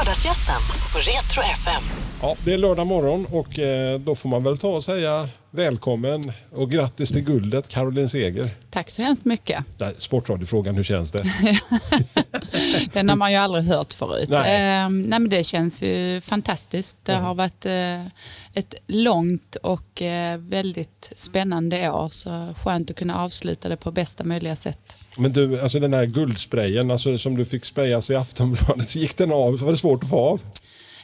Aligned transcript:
Lördagsgästen 0.00 0.60
på 0.92 0.98
Retro 0.98 1.42
FM. 1.42 1.82
Ja, 2.22 2.36
det 2.44 2.52
är 2.52 2.58
lördag 2.58 2.86
morgon 2.86 3.26
och 3.30 3.58
eh, 3.58 4.00
då 4.00 4.14
får 4.14 4.28
man 4.28 4.44
väl 4.44 4.58
ta 4.58 4.68
och 4.68 4.84
säga 4.84 5.28
välkommen 5.50 6.32
och 6.52 6.70
grattis 6.70 7.12
till 7.12 7.20
guldet 7.20 7.68
Caroline 7.68 8.08
Seger. 8.08 8.50
Tack 8.70 8.90
så 8.90 9.02
hemskt 9.02 9.24
mycket. 9.24 9.64
Sportradiofrågan, 9.98 10.74
hur 10.74 10.84
känns 10.84 11.12
det? 11.12 11.22
Den 12.92 13.08
har 13.08 13.16
man 13.16 13.32
ju 13.32 13.36
aldrig 13.36 13.64
hört 13.64 13.92
förut. 13.92 14.28
Nej. 14.28 14.42
Nej. 14.42 14.90
nej, 14.90 15.20
men 15.20 15.28
det 15.28 15.44
känns 15.44 15.82
ju 15.82 16.20
fantastiskt. 16.20 16.96
Det 17.02 17.14
har 17.14 17.34
varit 17.34 17.66
eh, 17.66 18.06
ett 18.54 18.74
långt 18.86 19.56
och 19.56 20.02
eh, 20.02 20.38
väldigt 20.38 21.12
spännande 21.16 21.90
år. 21.90 22.08
Så 22.08 22.54
skönt 22.64 22.90
att 22.90 22.96
kunna 22.96 23.24
avsluta 23.24 23.68
det 23.68 23.76
på 23.76 23.92
bästa 23.92 24.24
möjliga 24.24 24.56
sätt. 24.56 24.96
Men 25.16 25.32
du, 25.32 25.60
alltså 25.60 25.80
den 25.80 25.92
här 25.92 26.06
guldsprayen 26.06 26.90
alltså, 26.90 27.18
som 27.18 27.36
du 27.36 27.44
fick 27.44 27.64
sprayas 27.64 28.10
i 28.10 28.16
Aftonbladet, 28.16 28.94
gick 28.96 29.16
den 29.16 29.32
av? 29.32 29.58
Var 29.58 29.70
det 29.70 29.76
svårt 29.76 30.04
att 30.04 30.10
få 30.10 30.18
av? 30.18 30.40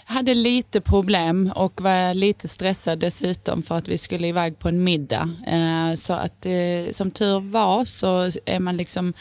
Jag 0.08 0.14
hade 0.14 0.34
lite 0.34 0.80
problem 0.80 1.52
och 1.54 1.80
var 1.80 2.14
lite 2.14 2.48
stressad 2.48 2.98
dessutom 2.98 3.62
för 3.62 3.74
att 3.74 3.88
vi 3.88 3.98
skulle 3.98 4.28
iväg 4.28 4.58
på 4.58 4.68
en 4.68 4.84
middag. 4.84 5.30
Eh, 5.46 5.94
så 5.94 6.12
att 6.12 6.46
eh, 6.46 6.92
som 6.92 7.10
tur 7.10 7.40
var 7.40 7.84
så 7.84 8.30
är 8.44 8.60
man 8.60 8.76
liksom 8.76 9.12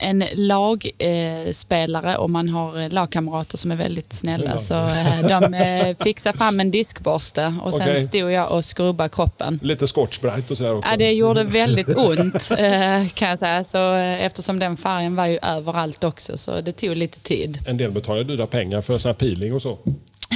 en 0.00 0.24
lagspelare 0.34 2.16
och 2.16 2.30
man 2.30 2.48
har 2.48 2.80
eh, 2.80 2.88
lagkamrater 2.90 3.58
som 3.58 3.70
är 3.70 3.76
väldigt 3.76 4.12
snälla. 4.12 4.50
Ja. 4.54 4.60
Så 4.60 4.74
eh, 4.74 5.40
de 5.40 5.54
eh, 5.54 5.96
fixade 6.04 6.38
fram 6.38 6.60
en 6.60 6.70
diskborste 6.70 7.54
och 7.62 7.74
sen 7.74 7.82
Okej. 7.82 8.06
stod 8.06 8.32
jag 8.32 8.52
och 8.52 8.64
skrubbade 8.64 9.08
kroppen. 9.10 9.60
Lite 9.62 9.86
Scotch 9.86 10.20
Brite 10.20 10.52
och 10.52 10.58
sådär 10.58 10.74
också. 10.76 10.90
Ja, 10.90 10.96
det 10.96 11.12
gjorde 11.12 11.44
väldigt 11.44 11.96
ont 11.96 12.50
eh, 12.50 13.08
kan 13.14 13.28
jag 13.28 13.38
säga. 13.38 13.64
Så, 13.64 13.94
eh, 13.94 14.24
eftersom 14.24 14.58
den 14.58 14.76
färgen 14.76 15.16
var 15.16 15.26
ju 15.26 15.38
överallt 15.42 16.04
också 16.04 16.38
så 16.38 16.60
det 16.60 16.72
tog 16.72 16.96
lite 16.96 17.20
tid. 17.20 17.58
En 17.66 17.76
del 17.76 17.90
betalar 17.90 18.24
dyra 18.24 18.46
pengar 18.46 18.80
för 18.80 18.98
sån 18.98 19.08
här 19.08 19.14
peeling 19.14 19.54
och 19.54 19.62
så. 19.62 19.78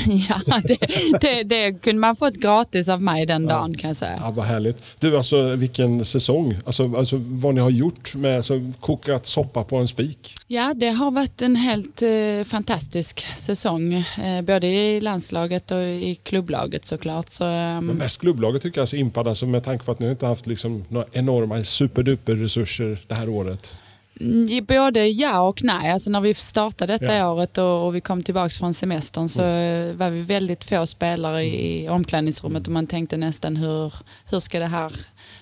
Ja, 0.46 0.60
det, 0.64 0.78
det, 1.20 1.42
det 1.42 1.82
kunde 1.82 2.00
man 2.00 2.16
fått 2.16 2.34
gratis 2.34 2.88
av 2.88 3.02
mig 3.02 3.26
den 3.26 3.46
dagen 3.46 3.76
kan 3.76 3.88
jag 3.88 3.96
säga. 3.96 4.16
Ja, 4.20 4.30
vad 4.30 4.44
härligt. 4.44 4.82
Du, 4.98 5.16
alltså 5.16 5.56
vilken 5.56 6.04
säsong. 6.04 6.56
Alltså, 6.66 6.96
alltså 6.96 7.16
vad 7.20 7.54
ni 7.54 7.60
har 7.60 7.70
gjort 7.70 8.14
med 8.14 8.36
alltså, 8.36 8.72
kokat 8.80 9.26
soppa 9.26 9.64
på 9.64 9.76
en 9.76 9.88
spik. 9.88 10.34
Ja, 10.46 10.74
det 10.76 10.88
har 10.88 11.10
varit 11.10 11.42
en 11.42 11.56
helt 11.56 12.02
eh, 12.02 12.44
fantastisk 12.46 13.26
säsong. 13.36 13.94
Eh, 13.94 14.42
både 14.42 14.66
i 14.66 15.00
landslaget 15.00 15.70
och 15.70 15.82
i 15.82 16.18
klubblaget 16.22 16.84
såklart. 16.84 17.30
Så, 17.30 17.44
ehm, 17.44 17.86
Men 17.86 17.96
mest 17.96 18.20
klubblaget 18.20 18.62
tycker 18.62 18.78
jag 18.78 18.82
är 18.82 18.86
så 18.86 18.96
impad, 18.96 19.28
alltså, 19.28 19.46
med 19.46 19.64
tanke 19.64 19.84
på 19.84 19.92
att 19.92 20.00
ni 20.00 20.10
inte 20.10 20.26
haft 20.26 20.46
liksom, 20.46 20.84
några 20.88 21.06
enorma 21.12 21.64
superduper 21.64 22.34
resurser 22.34 22.98
det 23.06 23.14
här 23.14 23.28
året. 23.28 23.76
Mm, 24.20 24.64
Både 24.64 25.06
ja 25.08 25.40
och 25.40 25.62
nej. 25.64 25.90
Alltså 25.90 26.10
när 26.10 26.20
vi 26.20 26.34
startade 26.34 26.92
detta 26.92 27.14
Ja. 27.16 27.32
året 27.32 27.58
och, 27.58 27.86
och 27.86 27.94
vi 27.94 28.00
kom 28.00 28.22
tillbaka 28.22 28.50
från 28.50 28.74
semestern 28.74 29.28
så 29.28 29.40
eh, 29.42 29.94
var 29.94 30.10
vi 30.10 30.22
väldigt 30.22 30.64
få 30.64 30.86
spelare 30.86 31.44
i 31.44 31.88
omklädningsrummet 31.88 32.66
och 32.66 32.72
man 32.72 32.86
tänkte 32.86 33.16
nästan 33.16 33.56
hur, 33.56 33.94
hur 34.30 34.40
ska 34.40 34.58
det 34.58 34.66
här 34.66 34.92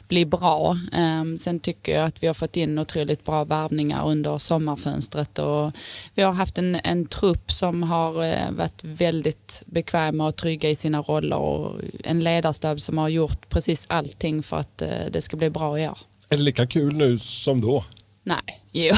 bli 0.08 0.26
bra. 0.26 0.78
Ehm, 0.92 1.38
sen 1.38 1.60
tycker 1.60 1.96
jag 1.96 2.04
att 2.04 2.22
vi 2.22 2.26
har 2.26 2.34
fått 2.34 2.56
in 2.56 2.78
otroligt 2.78 3.24
bra 3.24 3.44
värvningar 3.44 4.08
under 4.08 4.38
sommarfönstret 4.38 5.38
och 5.38 5.72
vi 6.14 6.22
har 6.22 6.32
haft 6.32 6.58
en, 6.58 6.78
en 6.84 7.06
trupp 7.06 7.52
som 7.52 7.82
har 7.82 8.24
eh, 8.24 8.50
varit 8.50 8.84
väldigt 8.84 9.62
bekväma 9.66 10.26
och 10.26 10.36
trygga 10.36 10.70
i 10.70 10.74
sina 10.74 11.02
roller 11.02 11.36
och 11.36 11.80
en 12.04 12.20
ledarstab 12.20 12.80
som 12.80 12.98
har 12.98 13.08
gjort 13.08 13.48
precis 13.48 13.86
allting 13.88 14.42
för 14.42 14.56
att 14.56 14.82
eh, 14.82 14.88
det 15.10 15.22
ska 15.22 15.36
bli 15.36 15.50
bra 15.50 15.80
i 15.80 15.88
år. 15.88 15.98
Är 16.28 16.36
det 16.36 16.42
lika 16.42 16.66
kul 16.66 16.94
nu 16.94 17.18
som 17.18 17.60
då? 17.60 17.84
Nej, 18.24 18.62
jo. 18.72 18.94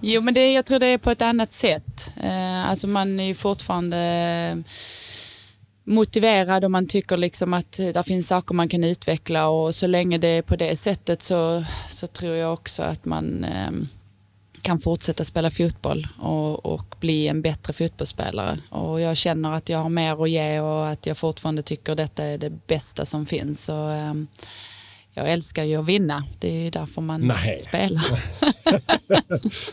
jo 0.02 0.20
men 0.20 0.34
det, 0.34 0.52
jag 0.52 0.66
tror 0.66 0.78
det 0.78 0.86
är 0.86 0.98
på 0.98 1.10
ett 1.10 1.22
annat 1.22 1.52
sätt. 1.52 2.12
Eh, 2.22 2.70
alltså 2.70 2.86
man 2.86 3.20
är 3.20 3.24
ju 3.24 3.34
fortfarande 3.34 3.98
eh, 3.98 4.72
motiverad 5.84 6.64
och 6.64 6.70
man 6.70 6.86
tycker 6.86 7.16
liksom 7.16 7.54
att 7.54 7.72
det 7.72 8.04
finns 8.06 8.28
saker 8.28 8.54
man 8.54 8.68
kan 8.68 8.84
utveckla 8.84 9.48
och 9.48 9.74
så 9.74 9.86
länge 9.86 10.18
det 10.18 10.28
är 10.28 10.42
på 10.42 10.56
det 10.56 10.76
sättet 10.76 11.22
så, 11.22 11.64
så 11.88 12.06
tror 12.06 12.34
jag 12.34 12.52
också 12.52 12.82
att 12.82 13.04
man 13.04 13.44
eh, 13.44 13.70
kan 14.62 14.80
fortsätta 14.80 15.24
spela 15.24 15.50
fotboll 15.50 16.08
och, 16.18 16.66
och 16.66 16.94
bli 17.00 17.28
en 17.28 17.42
bättre 17.42 17.72
fotbollsspelare. 17.72 18.58
Och 18.68 19.00
jag 19.00 19.16
känner 19.16 19.52
att 19.52 19.68
jag 19.68 19.78
har 19.78 19.88
mer 19.88 20.22
att 20.22 20.30
ge 20.30 20.60
och 20.60 20.88
att 20.88 21.06
jag 21.06 21.16
fortfarande 21.16 21.62
tycker 21.62 21.94
detta 21.94 22.24
är 22.24 22.38
det 22.38 22.50
bästa 22.66 23.04
som 23.04 23.26
finns. 23.26 23.64
Så, 23.64 23.90
eh, 23.90 24.14
jag 25.14 25.32
älskar 25.32 25.64
ju 25.64 25.76
att 25.76 25.86
vinna. 25.86 26.24
Det 26.38 26.48
är 26.48 26.64
ju 26.64 26.70
därför 26.70 27.00
man 27.00 27.20
Nej. 27.20 27.58
spelar. 27.58 28.02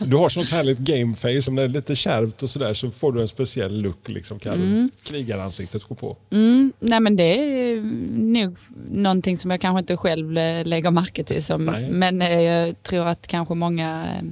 Du 0.00 0.16
har 0.16 0.28
sånt 0.28 0.50
härligt 0.50 0.78
gameface, 0.78 1.48
om 1.48 1.56
det 1.56 1.62
är 1.62 1.68
lite 1.68 1.96
kärvt 1.96 2.42
och 2.42 2.50
sådär 2.50 2.74
så 2.74 2.90
får 2.90 3.12
du 3.12 3.20
en 3.20 3.28
speciell 3.28 3.82
look. 3.82 4.08
Liksom, 4.08 4.38
kan 4.38 4.90
Krigaransiktet 5.02 5.84
går 5.84 5.96
på. 5.96 6.16
Mm, 6.32 6.72
nej 6.80 7.00
men 7.00 7.16
det 7.16 7.22
är 7.22 7.76
nog 8.12 8.56
någonting 8.90 9.38
som 9.38 9.50
jag 9.50 9.60
kanske 9.60 9.78
inte 9.78 9.96
själv 9.96 10.38
eh, 10.38 10.64
lägger 10.64 10.90
märke 10.90 11.24
till. 11.24 11.44
Som, 11.44 11.64
Nej. 11.64 11.90
men 11.90 12.22
eh, 12.22 12.40
jag 12.40 12.82
tror 12.82 13.06
att 13.06 13.26
kanske 13.26 13.54
många 13.54 14.06
eh, 14.16 14.24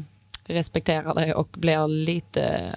respekterar 0.54 1.14
det 1.14 1.34
och 1.34 1.48
blir 1.52 1.88
lite 1.88 2.74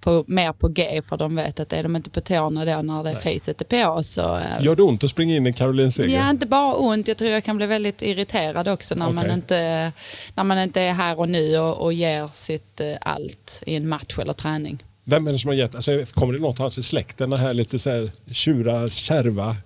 på, 0.00 0.24
mer 0.26 0.52
på 0.52 0.68
G 0.68 1.00
för 1.02 1.16
de 1.16 1.36
vet 1.36 1.60
att 1.60 1.72
är 1.72 1.82
de 1.82 1.96
inte 1.96 2.10
på 2.10 2.20
tårna 2.20 2.64
då 2.64 2.82
när 2.82 3.04
det 3.04 3.14
facet 3.14 3.60
är 3.60 3.84
på 3.94 4.02
så 4.02 4.36
eh, 4.36 4.64
Gör 4.64 4.76
det 4.76 4.82
ont 4.82 5.04
att 5.04 5.10
springa 5.10 5.36
in 5.36 5.46
i 5.46 5.52
Caroline 5.52 5.92
Seger? 5.92 6.18
Ja, 6.18 6.30
inte 6.30 6.46
bara 6.46 6.74
ont. 6.74 7.08
Jag 7.08 7.16
tror 7.16 7.30
jag 7.30 7.44
kan 7.44 7.56
bli 7.56 7.66
väldigt 7.66 8.02
irriterad 8.02 8.68
också 8.68 8.94
när, 8.94 9.10
man, 9.10 9.24
Okej. 9.24 9.34
inte, 9.34 9.92
när 10.34 10.44
man 10.44 10.58
inte 10.58 10.80
är 10.80 10.92
här 10.92 11.18
och 11.18 11.28
nu 11.28 11.58
och, 11.58 11.82
och 11.82 11.92
ger 11.92 12.28
sitt 12.32 12.80
eh, 12.80 12.94
allt 13.00 13.62
i 13.66 13.76
en 13.76 13.88
match 13.88 14.18
eller 14.18 14.32
träning. 14.32 14.82
Vem 15.04 15.26
är 15.26 15.32
det 15.32 15.38
som 15.38 15.48
har 15.48 15.54
gett, 15.54 15.74
alltså, 15.74 16.04
kommer 16.14 16.32
det 16.32 16.38
någonstans 16.38 16.78
i 16.78 16.82
släkten, 16.82 17.30
det 17.30 17.38
här 17.38 17.54
lite 17.54 17.78
så 17.78 17.90
här 17.90 18.10
tjura, 18.30 18.88
kärva? 18.88 19.56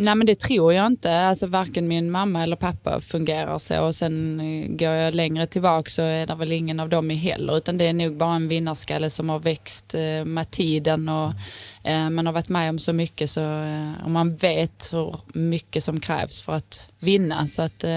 Nej 0.00 0.14
men 0.14 0.26
det 0.26 0.40
tror 0.40 0.72
jag 0.72 0.86
inte. 0.86 1.20
Alltså 1.20 1.46
varken 1.46 1.88
min 1.88 2.10
mamma 2.10 2.42
eller 2.42 2.56
pappa 2.56 3.00
fungerar 3.00 3.58
så. 3.58 3.84
Och 3.86 3.94
sen 3.94 4.40
eh, 4.40 4.68
går 4.68 4.88
jag 4.88 5.14
längre 5.14 5.46
tillbaka 5.46 5.90
så 5.90 6.02
är 6.02 6.26
det 6.26 6.34
väl 6.34 6.52
ingen 6.52 6.80
av 6.80 6.88
dem 6.88 7.10
i 7.10 7.14
heller. 7.14 7.56
Utan 7.56 7.78
det 7.78 7.86
är 7.86 7.92
nog 7.92 8.16
bara 8.16 8.34
en 8.34 8.48
vinnarskalle 8.48 9.10
som 9.10 9.28
har 9.28 9.38
växt 9.38 9.94
eh, 9.94 10.24
med 10.24 10.50
tiden. 10.50 11.08
Och, 11.08 11.32
man 12.10 12.26
har 12.26 12.32
varit 12.32 12.48
med 12.48 12.70
om 12.70 12.78
så 12.78 12.92
mycket 12.92 13.30
så 13.30 13.40
eh, 13.40 13.92
och 14.04 14.10
man 14.10 14.36
vet 14.36 14.88
hur 14.92 15.14
mycket 15.32 15.84
som 15.84 16.00
krävs 16.00 16.42
för 16.42 16.52
att 16.52 16.86
vinna. 16.98 17.46
Så 17.46 17.62
att 17.62 17.84
eh, 17.84 17.90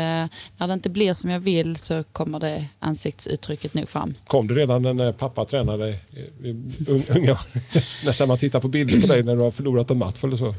när 0.58 0.68
det 0.68 0.74
inte 0.74 0.90
blir 0.90 1.14
som 1.14 1.30
jag 1.30 1.40
vill 1.40 1.76
så 1.76 2.04
kommer 2.04 2.40
det 2.40 2.66
ansiktsuttrycket 2.80 3.74
nog 3.74 3.90
fram. 3.90 4.14
Kom 4.28 4.48
det 4.48 4.54
redan 4.54 4.82
när 4.82 5.12
pappa 5.12 5.46
tränade 5.46 5.90
i, 5.90 6.20
i 6.20 6.54
un- 6.88 7.18
unga? 7.18 7.38
Nästan 8.06 8.28
man 8.28 8.38
tittar 8.38 8.60
på 8.60 8.68
bilder 8.68 9.02
på 9.02 9.08
dig 9.08 9.24
när 9.24 9.36
du 9.36 9.42
har 9.42 9.52
förlorat 9.52 9.92
en 9.92 9.98
match 9.98 10.24
eller 10.24 10.38
så. 10.38 10.56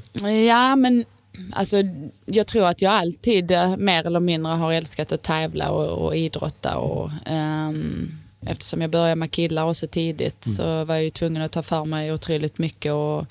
Ja, 0.49 0.77
men 0.77 1.05
alltså, 1.53 1.77
jag 2.27 2.47
tror 2.47 2.67
att 2.67 2.83
jag 2.83 2.93
alltid 2.93 3.51
eh, 3.51 3.77
mer 3.77 4.07
eller 4.07 4.21
mindre 4.21 4.53
har 4.53 4.73
älskat 4.73 5.13
att 5.13 5.23
tävla 5.23 5.71
och, 5.71 6.07
och 6.07 6.17
idrotta. 6.17 6.77
Och, 6.77 7.11
ehm, 7.27 8.19
eftersom 8.47 8.81
jag 8.81 8.91
började 8.91 9.17
med 9.17 9.31
killar 9.31 9.65
också 9.65 9.87
tidigt 9.87 10.45
så 10.57 10.85
var 10.85 10.95
jag 10.95 11.05
ju 11.05 11.11
tvungen 11.11 11.43
att 11.43 11.53
ta 11.53 11.63
för 11.63 11.85
mig 11.85 12.13
otroligt 12.13 12.59
mycket 12.59 12.93
och, 12.93 13.27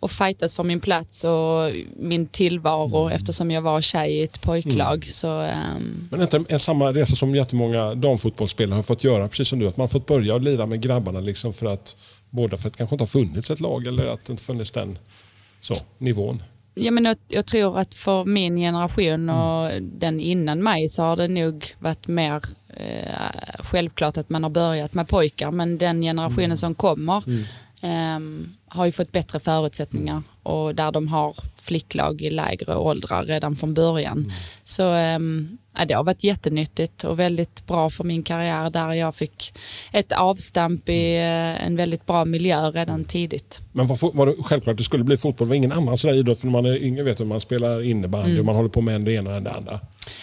och 0.00 0.10
fightas 0.10 0.54
för 0.54 0.64
min 0.64 0.80
plats 0.80 1.24
och 1.24 1.72
min 1.96 2.26
tillvaro 2.26 3.10
eftersom 3.10 3.50
jag 3.50 3.62
var 3.62 3.80
tjej 3.80 4.12
i 4.12 4.22
ett 4.22 4.40
pojklag. 4.40 5.06
Så, 5.10 5.40
ehm, 5.40 6.08
Men 6.10 6.22
inte 6.22 6.44
en 6.48 6.60
samma 6.60 6.92
resa 6.92 7.16
som 7.16 7.34
jättemånga 7.34 7.94
damfotbollsspelare 7.94 8.76
har 8.76 8.82
fått 8.82 9.04
göra, 9.04 9.28
precis 9.28 9.48
som 9.48 9.58
du, 9.58 9.68
att 9.68 9.76
man 9.76 9.88
fått 9.88 10.06
börja 10.06 10.34
och 10.34 10.40
lira 10.40 10.66
med 10.66 10.80
grabbarna 10.80 11.20
liksom 11.20 11.52
för 11.52 11.66
att 11.66 11.96
båda 12.30 12.56
för 12.56 12.68
att 12.68 12.72
det 12.72 12.78
kanske 12.78 12.94
inte 12.94 13.02
har 13.02 13.06
funnits 13.06 13.50
ett 13.50 13.60
lag 13.60 13.86
eller 13.86 14.06
att 14.06 14.24
det 14.24 14.30
inte 14.30 14.42
funnits 14.42 14.70
den 14.70 14.98
så, 15.60 15.74
nivån. 15.98 16.42
Ja, 16.74 16.90
men 16.90 17.04
jag, 17.04 17.16
jag 17.28 17.46
tror 17.46 17.78
att 17.78 17.94
för 17.94 18.24
min 18.24 18.56
generation 18.56 19.30
och 19.30 19.70
den 19.80 20.20
innan 20.20 20.62
mig 20.62 20.88
så 20.88 21.02
har 21.02 21.16
det 21.16 21.28
nog 21.28 21.74
varit 21.78 22.06
mer 22.06 22.42
självklart 23.58 24.16
att 24.16 24.30
man 24.30 24.42
har 24.42 24.50
börjat 24.50 24.94
med 24.94 25.08
pojkar 25.08 25.50
men 25.50 25.78
den 25.78 26.02
generationen 26.02 26.58
som 26.58 26.74
kommer 26.74 27.22
ehm, 27.82 28.52
har 28.68 28.86
ju 28.86 28.92
fått 28.92 29.12
bättre 29.12 29.40
förutsättningar 29.40 30.22
och 30.42 30.74
där 30.74 30.92
de 30.92 31.08
har 31.08 31.36
flicklag 31.62 32.22
i 32.22 32.30
lägre 32.30 32.76
åldrar 32.76 33.24
redan 33.24 33.56
från 33.56 33.74
början. 33.74 34.32
Så 34.64 34.88
ehm, 34.88 35.58
ja, 35.78 35.84
det 35.84 35.94
har 35.94 36.04
varit 36.04 36.24
jättenyttigt 36.24 37.04
och 37.04 37.18
väldigt 37.18 37.66
bra 37.66 37.90
för 37.90 38.04
min 38.04 38.22
karriär 38.22 38.70
där 38.70 38.92
jag 38.92 39.14
fick 39.14 39.54
ett 39.92 40.12
avstamp 40.12 40.88
i 40.88 41.16
eh, 41.16 41.66
en 41.66 41.76
väldigt 41.76 42.06
bra 42.06 42.24
miljö 42.24 42.70
redan 42.70 43.04
tidigt. 43.04 43.60
Men 43.72 43.86
var, 43.86 44.14
var 44.14 44.26
det 44.26 44.34
självklart 44.42 44.72
att 44.72 44.78
det 44.78 44.84
skulle 44.84 45.04
bli 45.04 45.16
fotboll? 45.16 45.48
Det 45.48 45.50
var 45.50 45.56
ingen 45.56 45.72
annan 45.72 45.98
sådär 45.98 46.14
idrott 46.14 46.38
för 46.38 46.46
när 46.46 46.52
man 46.52 46.66
är 46.66 46.82
yngre 46.82 47.02
vet 47.02 47.18
du, 47.18 47.24
man 47.24 47.40
spelar 47.40 47.82
innebandy 47.82 48.30
Mm. 48.30 48.40
och 48.40 48.46
man 48.46 48.56
håller 48.56 48.68
på 48.68 48.80
med 48.80 49.00
det 49.00 49.12
ena 49.12 49.36
och 49.36 49.42
det 49.42 49.50
andra. 49.52 49.80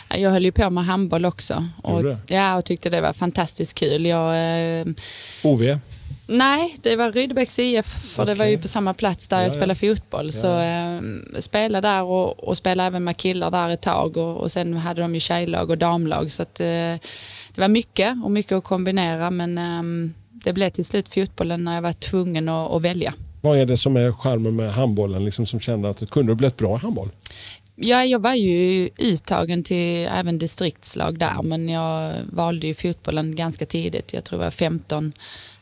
Ja, 0.10 0.18
Jag 0.18 0.32
höll 0.32 0.46
ju 0.46 0.52
på 0.52 0.70
med 0.70 0.86
handboll 0.86 1.26
också 1.26 1.68
och, 1.84 2.04
ja, 2.28 2.58
och 2.58 2.66
tyckte 2.66 2.90
det 2.90 3.02
var 3.02 3.14
fantastiskt 3.14 3.74
kul. 3.76 4.06
Jag, 4.06 4.30
eh, 4.80 4.86
OV? 5.44 5.80
nej, 6.28 6.78
det 6.82 6.96
var 6.96 7.12
Rydebäcks 7.12 7.60
IF 7.60 7.86
för 7.86 8.26
det 8.26 8.36
var 8.36 8.46
ju 8.46 8.58
på 8.58 8.68
samma 8.68 8.94
plats 8.94 9.28
där 9.28 9.38
Ja, 9.38 9.44
jag 9.44 9.52
ja. 9.52 9.56
spelade 9.56 9.80
fotboll. 9.80 10.32
Så 10.34 10.60
eh, 10.60 11.00
spelade 11.40 11.88
där 11.88 12.04
och, 12.04 12.44
och 12.44 12.58
spelade 12.58 12.88
även 12.88 13.04
med 13.04 13.18
killar 13.18 13.52
där 13.52 13.70
ett 13.70 13.82
tag 13.82 14.18
och, 14.18 14.38
och 14.38 14.52
sen 14.52 14.74
hade 14.74 15.02
de 15.02 15.14
ju 15.14 15.20
tjejlag 15.20 15.70
och 15.70 15.78
damlag. 15.78 16.32
Så 16.32 16.42
att, 16.44 16.60
eh, 16.60 16.66
det 17.56 17.58
var 17.58 17.68
mycket 17.68 18.24
och 18.24 18.32
mycket 18.32 18.52
att 18.52 18.64
kombinera 18.64 19.32
men 19.32 19.58
ehm, 19.58 20.14
det 20.32 20.54
blev 20.54 20.70
till 20.70 20.86
slut 20.86 21.14
fotbollen 21.14 21.64
när 21.64 21.76
jag 21.76 21.82
var 21.82 21.94
tvungen 21.94 22.50
att, 22.50 22.72
att 22.72 22.82
välja. 22.82 23.14
Vad 23.42 23.58
är 23.58 23.66
det 23.66 23.78
som 23.78 23.96
är 23.98 24.12
charmen 24.12 24.56
med 24.56 24.74
handbollen 24.74 25.26
liksom 25.26 25.46
som 25.46 25.60
kände 25.60 25.90
att 25.90 26.10
kunde 26.10 26.32
du 26.32 26.36
bli 26.36 26.48
ett 26.48 26.58
bra 26.58 26.76
i 26.76 26.80
handboll? 26.80 27.10
Ja, 27.82 28.06
jag 28.06 28.20
var 28.20 28.34
ju 28.34 28.90
uttagen 28.98 29.64
till 29.64 30.08
även 30.12 30.38
distriktslag 30.38 31.20
där 31.20 31.42
men 31.44 31.70
jag 31.70 32.14
valde 32.32 32.68
ju 32.68 32.74
fotbollen 32.74 33.36
ganska 33.36 33.66
tidigt. 33.66 34.14
Jag 34.14 34.24
tror 34.24 34.42
jag 34.42 34.46
var 34.46 34.52
15 34.52 35.14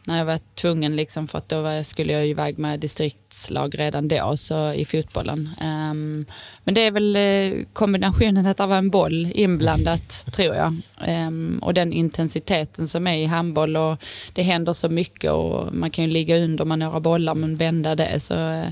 när 0.08 0.18
jag 0.18 0.26
var 0.26 0.40
tvungen 0.56 0.96
liksom 0.96 1.28
för 1.28 1.38
att 1.38 1.50
då 1.50 1.62
var, 1.62 1.84
skulle 1.84 2.14
jag 2.14 2.28
iväg 2.28 2.58
med 2.58 2.80
distriktslag 2.80 3.80
redan 3.80 4.08
då 4.08 4.38
så 4.38 4.74
i 4.74 4.86
fotbollen. 4.86 5.50
Um, 5.62 6.26
men 6.64 6.74
det 6.74 6.82
är 6.82 6.92
väl 6.92 7.16
uh, 7.16 7.66
kombinationen 7.74 8.46
att 8.46 8.58
det 8.58 8.66
var 8.66 8.78
en 8.78 8.90
boll 8.90 9.32
inblandat 9.34 10.26
tror 10.32 10.56
jag. 10.56 10.76
Um, 11.08 11.60
och 11.60 11.74
den 11.74 11.94
intensiteten 11.94 12.88
som 12.88 13.08
är 13.08 13.18
i 13.18 13.26
handboll 13.26 13.78
och 13.78 14.04
det 14.34 14.44
händer 14.44 14.74
så 14.74 14.90
mycket 14.90 15.32
och 15.32 15.74
man 15.76 15.90
kan 15.90 16.06
ju 16.06 16.12
ligga 16.12 16.38
under 16.38 16.66
med 16.66 16.80
några 16.80 17.00
bollar 17.00 17.36
men 17.36 17.58
vända 17.58 17.96
det 17.96 18.20
så 18.20 18.36
uh, 18.36 18.68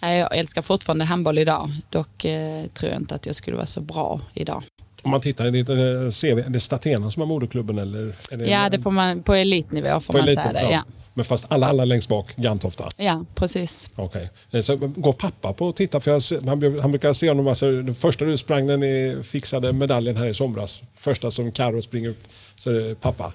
jag 0.00 0.36
älskar 0.36 0.62
fortfarande 0.62 1.04
handboll 1.04 1.38
idag. 1.38 1.70
Dock 1.90 2.24
uh, 2.24 2.66
tror 2.74 2.92
jag 2.92 3.00
inte 3.00 3.14
att 3.14 3.26
jag 3.26 3.36
skulle 3.36 3.56
vara 3.56 3.66
så 3.66 3.80
bra 3.80 4.20
idag. 4.34 4.62
Om 5.02 5.10
man 5.10 5.20
tittar 5.20 5.46
i 5.46 5.50
ditt 5.50 5.66
CV, 6.20 6.38
är 6.38 6.50
det 6.50 6.60
Statena 6.60 7.10
som 7.10 7.22
är 7.22 7.26
moderklubben? 7.26 7.78
Eller 7.78 8.12
det 8.30 8.50
ja, 8.50 8.68
det 8.68 8.78
får 8.78 8.90
man, 8.90 9.22
på 9.22 9.34
elitnivå 9.34 10.00
får 10.00 10.14
på 10.14 10.18
man 10.18 10.26
säga 10.26 10.52
det. 10.52 10.70
Ja. 10.70 10.84
Men 11.18 11.24
fast 11.24 11.46
alla, 11.48 11.66
alla 11.66 11.84
längst 11.84 12.08
bak, 12.08 12.36
Gantofta? 12.36 12.88
Ja, 12.96 13.24
precis. 13.34 13.90
Okej. 13.94 14.30
Okay. 14.48 14.62
Så 14.62 14.76
går 14.76 15.12
pappa 15.12 15.52
på 15.52 15.68
att 15.68 15.76
titta? 15.76 16.00
För 16.00 16.10
jag, 16.10 16.22
han, 16.46 16.80
han 16.80 16.90
brukar 16.90 17.12
se 17.12 17.28
honom, 17.28 17.48
alltså, 17.48 17.70
den 17.70 17.94
första 17.94 18.24
du 18.24 18.36
sprang 18.36 18.66
när 18.66 18.76
ni 18.76 19.22
fixade 19.22 19.72
medaljen 19.72 20.16
här 20.16 20.26
i 20.26 20.34
somras, 20.34 20.82
första 20.96 21.30
som 21.30 21.52
Karo 21.52 21.82
springer 21.82 22.08
upp, 22.08 22.28
så 22.56 22.70
är 22.70 22.74
det 22.74 22.94
pappa. 22.94 23.32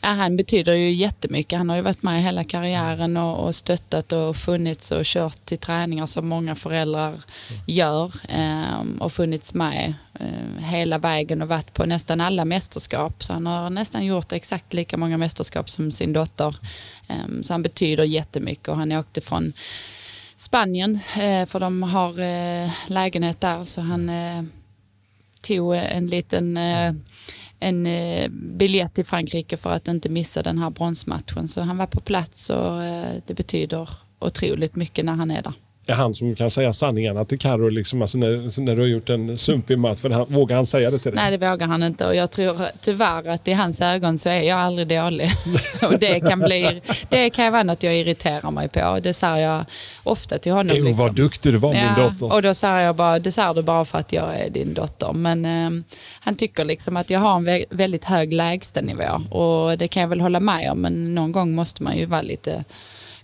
Ja, 0.00 0.08
han 0.08 0.36
betyder 0.36 0.72
ju 0.74 0.90
jättemycket. 0.90 1.58
Han 1.58 1.68
har 1.68 1.76
ju 1.76 1.82
varit 1.82 2.02
med 2.02 2.22
hela 2.22 2.44
karriären 2.44 3.16
och, 3.16 3.46
och 3.46 3.54
stöttat 3.54 4.12
och 4.12 4.36
funnits 4.36 4.90
och 4.90 5.04
kört 5.04 5.44
till 5.44 5.58
träningar 5.58 6.06
som 6.06 6.28
många 6.28 6.54
föräldrar 6.54 7.20
gör 7.66 8.12
eh, 8.28 8.82
och 9.00 9.12
funnits 9.12 9.54
med 9.54 9.94
eh, 10.20 10.64
hela 10.64 10.98
vägen 10.98 11.42
och 11.42 11.48
varit 11.48 11.74
på 11.74 11.86
nästan 11.86 12.20
alla 12.20 12.44
mästerskap. 12.44 13.24
Så 13.24 13.32
han 13.32 13.46
har 13.46 13.70
nästan 13.70 14.06
gjort 14.06 14.32
exakt 14.32 14.72
lika 14.72 14.96
många 14.96 15.18
mästerskap 15.18 15.70
som 15.70 15.90
sin 15.90 16.12
dotter. 16.12 16.56
Eh, 17.08 17.42
så 17.42 17.54
han 17.54 17.62
betyder 17.62 18.04
jättemycket 18.04 18.68
och 18.68 18.76
han 18.76 18.92
åkte 18.92 19.20
från 19.20 19.52
Spanien 20.36 20.98
eh, 21.16 21.46
för 21.46 21.60
de 21.60 21.82
har 21.82 22.20
eh, 22.20 22.70
lägenhet 22.86 23.40
där 23.40 23.64
så 23.64 23.80
han 23.80 24.08
eh, 24.08 24.42
tog 25.42 25.76
en 25.76 26.06
liten 26.06 26.56
eh, 26.56 26.92
en 27.60 27.86
eh, 27.86 28.28
biljett 28.30 28.94
till 28.94 29.04
Frankrike 29.04 29.56
för 29.56 29.70
att 29.70 29.88
inte 29.88 30.08
missa 30.08 30.42
den 30.42 30.58
här 30.58 30.70
bronsmatchen. 30.70 31.48
Så 31.48 31.60
han 31.60 31.76
var 31.76 31.86
på 31.86 32.00
plats 32.00 32.50
och 32.50 32.84
eh, 32.84 33.14
det 33.26 33.34
betyder 33.34 33.88
otroligt 34.20 34.76
mycket 34.76 35.04
när 35.04 35.12
han 35.12 35.30
är 35.30 35.42
där 35.42 35.52
är 35.88 35.94
han 35.94 36.14
som 36.14 36.34
kan 36.34 36.50
säga 36.50 36.72
sanningarna 36.72 37.24
till 37.24 37.38
Carro 37.38 37.68
liksom, 37.68 38.02
alltså 38.02 38.18
när, 38.18 38.60
när 38.60 38.76
du 38.76 38.82
har 38.82 38.88
gjort 38.88 39.08
en 39.08 39.38
sumpig 39.38 39.78
match? 39.78 40.00
För 40.00 40.10
han, 40.10 40.26
vågar 40.28 40.56
han 40.56 40.66
säga 40.66 40.90
det 40.90 40.98
till 40.98 41.12
dig? 41.12 41.22
Nej, 41.22 41.38
det 41.38 41.50
vågar 41.50 41.66
han 41.66 41.82
inte 41.82 42.06
och 42.06 42.14
jag 42.14 42.30
tror 42.30 42.68
tyvärr 42.80 43.28
att 43.28 43.48
i 43.48 43.52
hans 43.52 43.80
ögon 43.80 44.18
så 44.18 44.28
är 44.28 44.40
jag 44.40 44.58
aldrig 44.58 44.88
dålig. 44.88 45.30
och 45.82 45.98
det 45.98 46.20
kan, 46.20 46.40
bli, 46.40 46.80
det 47.08 47.30
kan 47.30 47.52
vara 47.52 47.62
något 47.62 47.82
jag 47.82 47.96
irriterar 47.96 48.50
mig 48.50 48.68
på. 48.68 48.98
Det 49.02 49.14
säger 49.14 49.36
jag 49.36 49.64
ofta 50.02 50.38
till 50.38 50.52
honom. 50.52 50.76
Jo, 50.76 50.84
liksom. 50.84 51.04
vad 51.04 51.14
duktig 51.14 51.52
du 51.52 51.58
var 51.58 51.74
ja, 51.74 51.84
min 51.84 52.04
dotter. 52.04 52.32
Och 52.32 52.42
då 52.42 52.54
säger 52.54 52.78
jag 52.78 52.96
bara, 52.96 53.18
det 53.18 53.32
säger 53.32 53.54
du 53.54 53.62
bara 53.62 53.84
för 53.84 53.98
att 53.98 54.12
jag 54.12 54.40
är 54.40 54.50
din 54.50 54.74
dotter. 54.74 55.12
Men 55.12 55.44
eh, 55.44 55.84
han 56.20 56.34
tycker 56.34 56.64
liksom 56.64 56.96
att 56.96 57.10
jag 57.10 57.20
har 57.20 57.36
en 57.36 57.64
väldigt 57.70 58.04
hög 58.04 58.32
lägstanivå 58.32 59.36
och 59.36 59.78
det 59.78 59.88
kan 59.88 60.00
jag 60.00 60.08
väl 60.08 60.20
hålla 60.20 60.40
med 60.40 60.70
om 60.70 60.80
men 60.80 61.14
någon 61.14 61.32
gång 61.32 61.54
måste 61.54 61.82
man 61.82 61.98
ju 61.98 62.06
vara 62.06 62.22
lite 62.22 62.64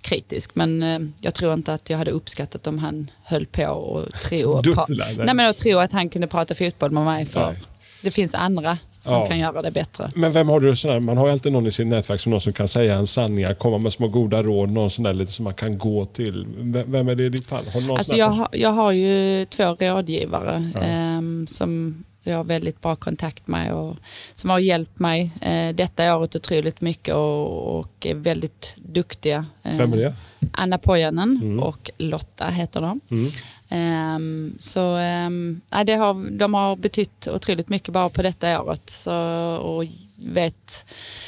kritisk. 0.05 0.51
Men 0.55 0.83
eh, 0.83 0.99
jag 1.21 1.35
tror 1.35 1.55
inte 1.55 1.75
att 1.75 1.91
jag 1.91 1.99
hade 1.99 2.11
uppskattat 2.11 2.67
om 2.67 2.79
han 2.79 3.11
höll 3.25 3.47
på 3.47 3.67
och 3.67 4.13
tro, 4.13 4.61
nej, 5.19 5.35
men 5.35 5.51
och 5.51 5.57
tro 5.57 5.79
att 5.79 5.93
han 5.93 6.09
kunde 6.09 6.27
prata 6.27 6.55
fotboll 6.55 6.91
med 6.91 7.05
mig. 7.05 7.27
För 7.27 7.53
nej. 7.53 7.63
det 8.03 8.11
finns 8.11 8.35
andra 8.35 8.79
som 9.05 9.19
ja. 9.19 9.27
kan 9.27 9.39
göra 9.39 9.63
det 9.63 9.71
bättre. 9.71 10.11
Men 10.15 10.33
vem 10.33 10.49
har 10.49 10.61
du 10.61 10.77
sådär, 10.77 11.01
man 11.01 11.17
har 11.17 11.27
ju 11.27 11.33
alltid 11.33 11.53
någon 11.53 11.67
i 11.67 11.73
sitt 11.73 11.87
nätverk 11.87 12.21
som 12.21 12.31
någon 12.31 12.41
som 12.41 12.53
kan 12.53 12.69
säga 12.69 12.95
en 12.95 13.07
sanning, 13.07 13.55
komma 13.59 13.79
med 13.79 13.93
små 13.93 14.09
goda 14.09 14.43
råd, 14.43 14.71
någon 14.71 14.91
sån 14.91 15.03
där 15.03 15.15
lite 15.15 15.33
som 15.33 15.45
man 15.45 15.55
kan 15.55 15.79
gå 15.79 16.05
till. 16.05 16.47
Vem 16.87 17.09
är 17.09 17.15
det 17.15 17.25
i 17.25 17.29
ditt 17.29 17.47
fall? 17.47 17.65
Har 17.67 17.99
alltså 17.99 18.15
jag, 18.15 18.29
har, 18.29 18.49
jag 18.53 18.71
har 18.71 18.93
ju 18.93 19.45
två 19.45 19.65
rådgivare 19.65 20.71
ja. 20.75 20.81
eh, 20.81 21.21
som 21.47 22.05
jag 22.25 22.37
har 22.37 22.45
väldigt 22.45 22.81
bra 22.81 22.97
kontakt 22.97 23.47
med 23.47 23.73
och 23.73 23.97
som 24.33 24.51
har 24.51 24.59
hjälpt 24.59 24.99
mig 24.99 25.31
eh, 25.41 25.75
detta 25.75 26.17
året 26.17 26.37
otroligt 26.37 26.81
mycket 26.81 27.15
och, 27.15 27.79
och 27.79 28.07
är 28.07 28.15
väldigt 28.15 28.75
duktiga. 28.77 29.47
Eh, 29.63 29.77
Vem 29.77 29.93
är 29.93 29.97
det? 29.97 30.15
Anna 30.53 30.79
Pojanen 30.79 31.41
mm. 31.43 31.61
och 31.63 31.91
Lotta 31.99 32.47
heter 32.47 32.81
de. 32.81 33.01
Mm. 33.11 33.31
Um, 33.71 34.57
så 34.61 34.97
um, 35.27 35.61
det 35.87 35.95
har, 35.95 36.39
de 36.39 36.55
har 36.55 36.77
betytt 36.77 37.29
otroligt 37.29 37.69
mycket 37.69 37.95
bara 37.95 38.09
på 38.09 38.23
detta 38.23 38.63
året. 38.63 38.91
Så, 38.91 39.13
och 39.57 39.85
vet, 40.17 40.85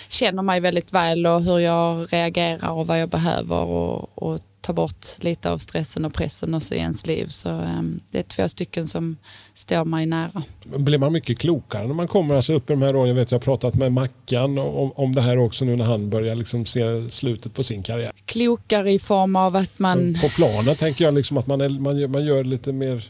känner 0.09 0.43
mig 0.43 0.61
väldigt 0.61 0.93
väl 0.93 1.27
och 1.27 1.43
hur 1.43 1.59
jag 1.59 2.13
reagerar 2.13 2.71
och 2.71 2.87
vad 2.87 3.01
jag 3.01 3.09
behöver 3.09 3.65
och, 3.65 4.23
och 4.23 4.41
ta 4.67 4.73
bort 4.73 5.07
lite 5.19 5.51
av 5.51 5.59
stressen 5.59 6.05
och 6.05 6.15
pressen 6.15 6.55
också 6.55 6.75
i 6.75 6.79
ens 6.79 7.07
liv. 7.07 7.27
Så 7.27 7.49
um, 7.49 8.01
det 8.11 8.19
är 8.19 8.23
två 8.23 8.49
stycken 8.49 8.89
som 8.89 9.17
står 9.55 9.85
mig 9.85 10.07
nära. 10.07 10.43
Blir 10.65 10.99
man 10.99 11.13
mycket 11.13 11.39
klokare 11.39 11.87
när 11.87 11.95
man 11.95 12.09
kommer 12.09 12.35
alltså 12.35 12.53
upp 12.53 12.71
i 12.71 12.73
de 12.73 12.83
här 12.83 12.97
åren? 12.97 13.09
Jag 13.09 13.15
vet 13.15 13.31
jag 13.31 13.39
har 13.39 13.43
pratat 13.43 13.75
med 13.75 13.93
Mackan 13.93 14.59
om, 14.59 14.93
om 14.93 15.15
det 15.15 15.21
här 15.21 15.39
också 15.39 15.65
nu 15.65 15.77
när 15.77 15.85
han 15.85 16.11
börjar 16.11 16.35
liksom 16.35 16.67
se 16.67 17.11
slutet 17.11 17.55
på 17.55 17.63
sin 17.63 17.83
karriär. 17.83 18.13
Klokare 18.25 18.93
i 18.93 18.99
form 18.99 19.37
av 19.37 19.57
att 19.57 19.79
man... 19.79 20.19
På 20.23 20.29
planen 20.29 20.77
tänker 20.77 21.05
jag 21.05 21.15
liksom 21.15 21.37
att 21.39 21.47
man, 21.47 21.61
är, 21.61 21.69
man, 21.69 21.99
gör, 21.99 22.09
man 22.09 22.25
gör 22.25 22.45
lite 22.45 22.73
mer 22.73 23.05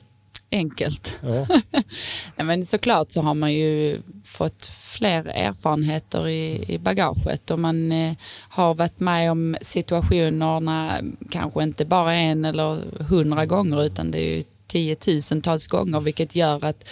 enkelt. 0.50 1.18
Ja. 1.22 1.46
Nej, 2.36 2.46
men 2.46 2.66
såklart 2.66 3.12
så 3.12 3.22
har 3.22 3.34
man 3.34 3.54
ju 3.54 4.00
fått 4.24 4.66
fler 4.66 5.26
erfarenheter 5.26 6.28
i, 6.28 6.64
i 6.68 6.78
bagaget 6.78 7.50
och 7.50 7.58
man 7.58 7.92
eh, 7.92 8.12
har 8.48 8.74
varit 8.74 9.00
med 9.00 9.30
om 9.30 9.56
situationerna 9.60 11.00
kanske 11.30 11.62
inte 11.62 11.84
bara 11.84 12.12
en 12.14 12.44
eller 12.44 13.02
hundra 13.02 13.46
gånger 13.46 13.84
utan 13.84 14.10
det 14.10 14.18
är 14.18 14.36
ju 14.36 14.44
tiotusentals 14.66 15.66
gånger 15.66 16.00
vilket 16.00 16.36
gör 16.36 16.64
att 16.64 16.84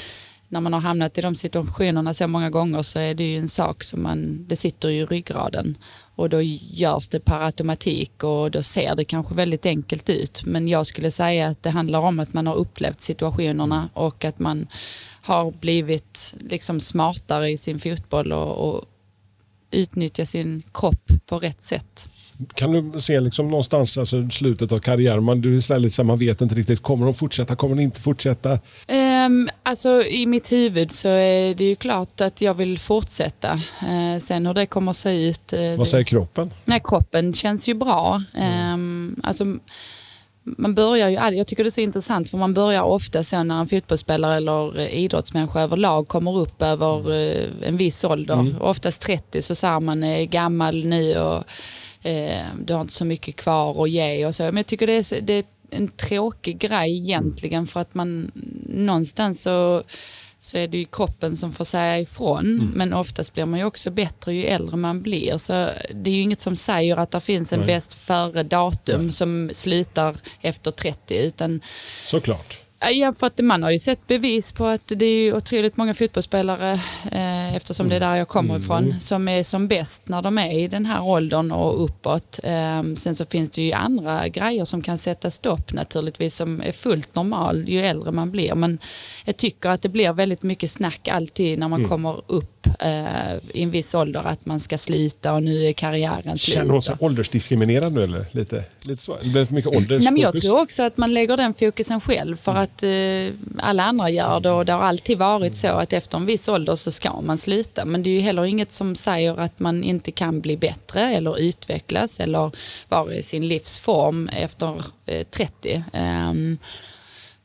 när 0.48 0.60
man 0.60 0.72
har 0.72 0.80
hamnat 0.80 1.18
i 1.18 1.20
de 1.20 1.34
situationerna 1.34 2.14
så 2.14 2.28
många 2.28 2.50
gånger 2.50 2.82
så 2.82 2.98
är 2.98 3.14
det 3.14 3.24
ju 3.32 3.38
en 3.38 3.48
sak 3.48 3.84
som 3.84 4.02
man, 4.02 4.46
det 4.48 4.56
sitter 4.56 4.90
i 4.90 5.04
ryggraden 5.04 5.78
och 6.16 6.28
då 6.28 6.42
görs 6.42 7.08
det 7.08 7.20
per 7.20 7.40
automatik 7.40 8.24
och 8.24 8.50
då 8.50 8.62
ser 8.62 8.94
det 8.94 9.04
kanske 9.04 9.34
väldigt 9.34 9.66
enkelt 9.66 10.10
ut. 10.10 10.44
Men 10.44 10.68
jag 10.68 10.86
skulle 10.86 11.10
säga 11.10 11.46
att 11.46 11.62
det 11.62 11.70
handlar 11.70 12.00
om 12.00 12.20
att 12.20 12.32
man 12.32 12.46
har 12.46 12.54
upplevt 12.54 13.00
situationerna 13.00 13.88
och 13.92 14.24
att 14.24 14.38
man 14.38 14.66
har 15.22 15.52
blivit 15.52 16.34
liksom 16.40 16.80
smartare 16.80 17.50
i 17.50 17.56
sin 17.56 17.80
fotboll 17.80 18.32
och, 18.32 18.68
och 18.68 18.84
utnyttja 19.70 20.26
sin 20.26 20.62
kropp 20.74 21.10
på 21.26 21.38
rätt 21.38 21.62
sätt. 21.62 22.08
Kan 22.54 22.92
du 22.92 23.00
se 23.00 23.20
liksom 23.20 23.48
någonstans 23.48 23.98
alltså 23.98 24.30
slutet 24.30 24.72
av 24.72 24.78
karriären, 24.78 25.24
man, 25.24 25.40
du 25.40 25.56
är 25.56 25.78
lite 25.78 25.94
så 25.94 26.04
man 26.04 26.18
vet 26.18 26.40
inte 26.40 26.54
riktigt, 26.54 26.82
kommer 26.82 27.06
de 27.06 27.14
fortsätta, 27.14 27.56
kommer 27.56 27.76
de 27.76 27.82
inte 27.82 28.00
fortsätta? 28.00 28.58
Um, 29.26 29.48
alltså 29.62 30.02
i 30.02 30.26
mitt 30.26 30.52
huvud 30.52 30.90
så 30.90 31.08
är 31.08 31.54
det 31.54 31.64
ju 31.64 31.74
klart 31.76 32.20
att 32.20 32.40
jag 32.40 32.54
vill 32.54 32.78
fortsätta. 32.78 33.54
Uh, 33.54 34.18
sen 34.20 34.46
hur 34.46 34.54
det 34.54 34.66
kommer 34.66 34.90
att 34.90 34.96
se 34.96 35.28
ut. 35.28 35.52
Uh, 35.52 35.78
Vad 35.78 35.88
säger 35.88 36.04
kroppen? 36.04 36.50
Nej, 36.64 36.80
kroppen 36.84 37.34
känns 37.34 37.68
ju 37.68 37.74
bra. 37.74 38.22
Um, 38.74 39.20
alltså, 39.22 39.44
man 40.44 40.74
börjar 40.74 41.08
ju, 41.08 41.36
jag 41.36 41.46
tycker 41.46 41.64
det 41.64 41.68
är 41.68 41.70
så 41.70 41.80
intressant 41.80 42.30
för 42.30 42.38
man 42.38 42.54
börjar 42.54 42.82
ofta 42.82 43.24
så 43.24 43.42
när 43.42 43.60
en 43.60 43.68
fotbollsspelare 43.68 44.36
eller 44.36 44.88
idrottsmänniska 44.88 45.60
överlag 45.60 46.08
kommer 46.08 46.38
upp 46.38 46.62
över 46.62 47.10
uh, 47.10 47.50
en 47.62 47.76
viss 47.76 48.04
ålder, 48.04 48.34
mm. 48.34 48.60
oftast 48.60 49.02
30 49.02 49.42
så 49.42 49.54
säger 49.54 49.80
man 49.80 50.04
är 50.04 50.24
gammal 50.24 50.84
nu 50.84 51.18
och 51.18 51.44
eh, 52.04 52.46
du 52.60 52.74
har 52.74 52.80
inte 52.80 52.92
så 52.94 53.04
mycket 53.04 53.36
kvar 53.36 53.82
att 53.82 53.90
ge 53.90 54.26
och 54.26 54.34
så. 54.34 54.42
Men 54.42 54.56
jag 54.56 54.66
tycker 54.66 54.86
det 54.86 55.12
är, 55.12 55.20
det 55.20 55.32
är 55.32 55.44
en 55.70 55.88
tråkig 55.88 56.58
grej 56.58 56.98
egentligen 56.98 57.66
för 57.66 57.80
att 57.80 57.94
man 57.94 58.30
någonstans 58.66 59.42
så 59.42 59.82
så 60.44 60.58
är 60.58 60.68
det 60.68 60.78
ju 60.78 60.84
kroppen 60.84 61.36
som 61.36 61.52
får 61.52 61.64
säga 61.64 62.00
ifrån. 62.00 62.44
Mm. 62.44 62.72
Men 62.74 62.92
oftast 62.92 63.34
blir 63.34 63.46
man 63.46 63.58
ju 63.58 63.64
också 63.64 63.90
bättre 63.90 64.34
ju 64.34 64.44
äldre 64.44 64.76
man 64.76 65.02
blir. 65.02 65.38
Så 65.38 65.52
det 65.94 66.10
är 66.10 66.14
ju 66.14 66.20
inget 66.20 66.40
som 66.40 66.56
säger 66.56 66.96
att 66.96 67.10
det 67.10 67.20
finns 67.20 67.52
en 67.52 67.66
bäst 67.66 67.94
före 67.94 68.42
datum 68.42 69.04
Nej. 69.04 69.12
som 69.12 69.50
slutar 69.54 70.16
efter 70.40 70.70
30. 70.70 71.14
Utan 71.14 71.60
Såklart. 72.04 72.63
Ja, 72.90 73.12
för 73.12 73.26
att 73.26 73.40
man 73.40 73.62
har 73.62 73.70
ju 73.70 73.78
sett 73.78 74.06
bevis 74.06 74.52
på 74.52 74.66
att 74.66 74.92
det 74.96 75.04
är 75.04 75.36
otroligt 75.36 75.76
många 75.76 75.94
fotbollsspelare, 75.94 76.72
eh, 77.12 77.56
eftersom 77.56 77.88
det 77.88 77.96
är 77.96 78.00
där 78.00 78.16
jag 78.16 78.28
kommer 78.28 78.58
ifrån, 78.58 78.84
mm. 78.84 79.00
som 79.00 79.28
är 79.28 79.42
som 79.42 79.68
bäst 79.68 80.02
när 80.04 80.22
de 80.22 80.38
är 80.38 80.58
i 80.58 80.68
den 80.68 80.86
här 80.86 81.02
åldern 81.02 81.52
och 81.52 81.84
uppåt. 81.84 82.40
Eh, 82.42 82.82
sen 82.96 83.16
så 83.16 83.26
finns 83.26 83.50
det 83.50 83.62
ju 83.62 83.72
andra 83.72 84.28
grejer 84.28 84.64
som 84.64 84.82
kan 84.82 84.98
sätta 84.98 85.30
stopp 85.30 85.72
naturligtvis, 85.72 86.36
som 86.36 86.60
är 86.60 86.72
fullt 86.72 87.14
normal 87.14 87.68
ju 87.68 87.80
äldre 87.80 88.12
man 88.12 88.30
blir. 88.30 88.54
Men 88.54 88.78
jag 89.24 89.36
tycker 89.36 89.68
att 89.68 89.82
det 89.82 89.88
blir 89.88 90.12
väldigt 90.12 90.42
mycket 90.42 90.70
snack 90.70 91.08
alltid 91.08 91.58
när 91.58 91.68
man 91.68 91.80
mm. 91.80 91.90
kommer 91.90 92.22
upp 92.26 92.66
eh, 92.80 93.34
i 93.52 93.62
en 93.62 93.70
viss 93.70 93.94
ålder 93.94 94.22
att 94.24 94.46
man 94.46 94.60
ska 94.60 94.78
sluta 94.78 95.34
och 95.34 95.42
nu 95.42 95.64
är 95.64 95.72
karriären 95.72 96.38
slut. 96.38 96.54
Känner 96.54 96.72
hon 96.72 96.82
sig 96.82 96.96
åldersdiskriminerad 96.98 97.92
nu 97.92 98.02
eller? 98.02 98.26
Lite, 98.30 98.64
lite 98.86 99.02
så? 99.02 99.18
Det 99.22 99.28
blir 99.28 99.44
för 99.44 99.54
mycket 99.54 99.70
åldersfokus? 99.70 100.04
Nej, 100.04 100.12
men 100.12 100.22
jag 100.22 100.42
tror 100.42 100.62
också 100.62 100.82
att 100.82 100.96
man 100.96 101.14
lägger 101.14 101.36
den 101.36 101.54
fokusen 101.54 102.00
själv 102.00 102.36
för 102.36 102.54
att 102.54 102.73
eh, 102.82 103.32
alla 103.58 103.82
andra 103.84 104.10
gör 104.10 104.40
det 104.40 104.50
och 104.50 104.64
det 104.64 104.72
har 104.72 104.82
alltid 104.82 105.18
varit 105.18 105.56
så 105.56 105.66
att 105.66 105.92
efter 105.92 106.18
en 106.18 106.26
viss 106.26 106.48
ålder 106.48 106.76
så 106.76 106.90
ska 106.90 107.20
man 107.20 107.38
sluta. 107.38 107.84
Men 107.84 108.02
det 108.02 108.10
är 108.10 108.14
ju 108.14 108.20
heller 108.20 108.44
inget 108.44 108.72
som 108.72 108.96
säger 108.96 109.40
att 109.40 109.60
man 109.60 109.84
inte 109.84 110.10
kan 110.10 110.40
bli 110.40 110.56
bättre 110.56 111.00
eller 111.00 111.38
utvecklas 111.38 112.20
eller 112.20 112.50
vara 112.88 113.14
i 113.14 113.22
sin 113.22 113.48
livsform 113.48 114.28
efter 114.28 114.84
eh, 115.06 115.26
30. 115.26 115.84
Um, 115.92 116.58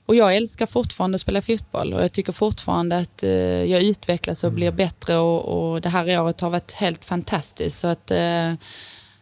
och 0.06 0.16
jag 0.16 0.36
älskar 0.36 0.66
fortfarande 0.66 1.16
att 1.16 1.22
spela 1.22 1.42
fotboll 1.42 1.94
och 1.94 2.04
jag 2.04 2.14
tycker 2.14 2.34
fortfarande 2.34 2.98
att 2.98 3.24
eh, 3.24 3.64
jag 3.64 3.82
utvecklas 3.82 4.44
och 4.44 4.52
blir 4.52 4.72
bättre 4.72 5.18
och, 5.18 5.72
och, 5.72 5.82
det 5.82 5.90
här 5.90 6.22
året 6.22 6.42
har 6.42 6.50
varit 6.50 6.72
helt 6.72 7.06
fantastiskt. 7.06 7.80
Så 7.80 7.88
att 7.88 8.12
eh, 8.12 8.54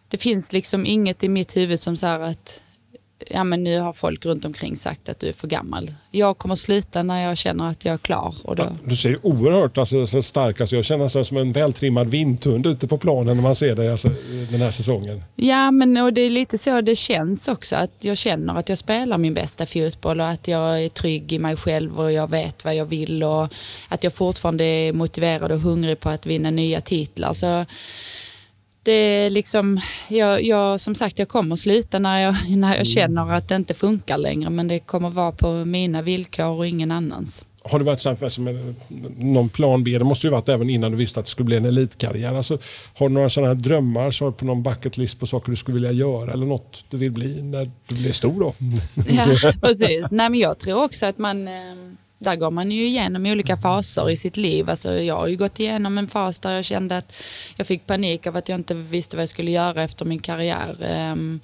det 0.07 0.17
finns 0.17 0.53
liksom 0.53 0.85
inget 0.85 1.23
i 1.23 1.29
mitt 1.29 1.57
huvud 1.57 1.79
som 1.79 1.97
säger 1.97 2.19
att 2.19 2.61
ja, 3.29 3.43
men 3.43 3.63
nu 3.63 3.79
har 3.79 3.93
folk 3.93 4.25
runt 4.25 4.45
omkring 4.45 4.77
sagt 4.77 5.09
att 5.09 5.19
du 5.19 5.27
är 5.27 5.33
för 5.33 5.47
gammal. 5.47 5.93
Jag 6.11 6.37
kommer 6.37 6.55
sluta 6.55 7.03
när 7.03 7.23
jag 7.27 7.37
känner 7.37 7.69
att 7.69 7.85
jag 7.85 7.93
är 7.93 7.97
klar. 7.97 8.35
Och 8.43 8.55
då... 8.55 8.75
Du 8.83 8.95
ser 8.95 9.25
oerhört 9.25 9.77
alltså, 9.77 10.07
så 10.07 10.21
stark 10.21 10.61
alltså, 10.61 10.75
Jag 10.75 10.85
känner 10.85 11.15
mig 11.15 11.25
som 11.25 11.37
en 11.37 11.51
vältrimmad 11.51 12.07
vindhund 12.07 12.65
ute 12.65 12.87
på 12.87 12.97
planen 12.97 13.35
när 13.35 13.43
man 13.43 13.55
ser 13.55 13.75
dig 13.75 13.91
alltså, 13.91 14.09
den 14.51 14.61
här 14.61 14.71
säsongen. 14.71 15.23
Ja, 15.35 15.71
men 15.71 15.97
och 15.97 16.13
det 16.13 16.21
är 16.21 16.29
lite 16.29 16.57
så 16.57 16.81
det 16.81 16.95
känns 16.95 17.47
också. 17.47 17.75
Att 17.75 17.91
jag 17.99 18.17
känner 18.17 18.55
att 18.55 18.69
jag 18.69 18.77
spelar 18.77 19.17
min 19.17 19.33
bästa 19.33 19.65
fotboll 19.65 20.19
och 20.19 20.27
att 20.27 20.47
jag 20.47 20.83
är 20.83 20.89
trygg 20.89 21.33
i 21.33 21.39
mig 21.39 21.55
själv 21.55 21.99
och 21.99 22.11
jag 22.11 22.31
vet 22.31 22.65
vad 22.65 22.75
jag 22.75 22.85
vill 22.85 23.23
och 23.23 23.47
att 23.87 24.03
jag 24.03 24.13
fortfarande 24.13 24.63
är 24.63 24.93
motiverad 24.93 25.51
och 25.51 25.59
hungrig 25.59 25.99
på 25.99 26.09
att 26.09 26.25
vinna 26.25 26.51
nya 26.51 26.81
titlar. 26.81 27.33
Så 27.33 27.65
det 28.87 28.93
är 28.93 29.29
liksom, 29.29 29.81
jag, 30.07 30.43
jag, 30.43 30.81
som 30.81 30.95
sagt 30.95 31.19
jag 31.19 31.27
kommer 31.27 31.55
sluta 31.55 31.99
när 31.99 32.19
jag, 32.19 32.35
när 32.49 32.67
jag 32.67 32.75
mm. 32.75 32.85
känner 32.85 33.33
att 33.33 33.49
det 33.49 33.55
inte 33.55 33.73
funkar 33.73 34.17
längre 34.17 34.49
men 34.49 34.67
det 34.67 34.79
kommer 34.79 35.09
vara 35.09 35.31
på 35.31 35.65
mina 35.65 36.01
villkor 36.01 36.45
och 36.45 36.67
ingen 36.67 36.91
annans. 36.91 37.45
Har 37.63 37.79
det 37.79 37.85
varit 37.85 38.01
så 38.01 38.09
här, 38.09 38.29
som 38.29 38.75
någon 39.17 39.49
plan 39.49 39.83
B? 39.83 39.97
Det 39.97 40.03
måste 40.03 40.27
ju 40.27 40.31
varit 40.31 40.49
även 40.49 40.69
innan 40.69 40.91
du 40.91 40.97
visste 40.97 41.19
att 41.19 41.25
det 41.25 41.29
skulle 41.29 41.45
bli 41.45 41.57
en 41.57 41.65
elitkarriär. 41.65 42.33
Alltså, 42.33 42.57
har 42.93 43.09
du 43.09 43.13
några 43.13 43.29
sådana 43.29 43.53
här 43.53 43.59
drömmar 43.59 44.11
så 44.11 44.31
på 44.31 44.45
någon 44.45 44.63
bucket 44.63 44.97
list 44.97 45.19
på 45.19 45.27
saker 45.27 45.51
du 45.51 45.55
skulle 45.55 45.75
vilja 45.75 45.91
göra 45.91 46.33
eller 46.33 46.45
något 46.45 46.85
du 46.89 46.97
vill 46.97 47.11
bli 47.11 47.41
när 47.41 47.71
du 47.87 47.95
blir 47.95 48.11
stor 48.11 48.39
då? 48.39 48.53
Ja, 49.09 49.53
precis. 49.61 50.11
Nej, 50.11 50.29
men 50.29 50.39
jag 50.39 50.59
tror 50.59 50.83
också 50.83 51.05
att 51.05 51.17
man 51.17 51.47
eh, 51.47 51.53
där 52.19 52.35
går 52.35 52.51
man 52.51 52.71
ju 52.71 52.87
igenom 52.87 53.25
olika 53.25 53.57
faser 53.57 54.09
i 54.09 54.17
sitt 54.17 54.37
liv. 54.37 54.69
Alltså 54.69 54.93
jag 54.93 55.15
har 55.15 55.27
ju 55.27 55.37
gått 55.37 55.59
igenom 55.59 55.97
en 55.97 56.07
fas 56.07 56.39
där 56.39 56.51
jag 56.51 56.65
kände 56.65 56.97
att 56.97 57.13
jag 57.55 57.67
fick 57.67 57.85
panik 57.85 58.27
av 58.27 58.37
att 58.37 58.49
jag 58.49 58.59
inte 58.59 58.73
visste 58.73 59.15
vad 59.15 59.21
jag 59.21 59.29
skulle 59.29 59.51
göra 59.51 59.83
efter 59.83 60.05
min 60.05 60.19
karriär. 60.19 60.77
Ehm, 60.81 61.39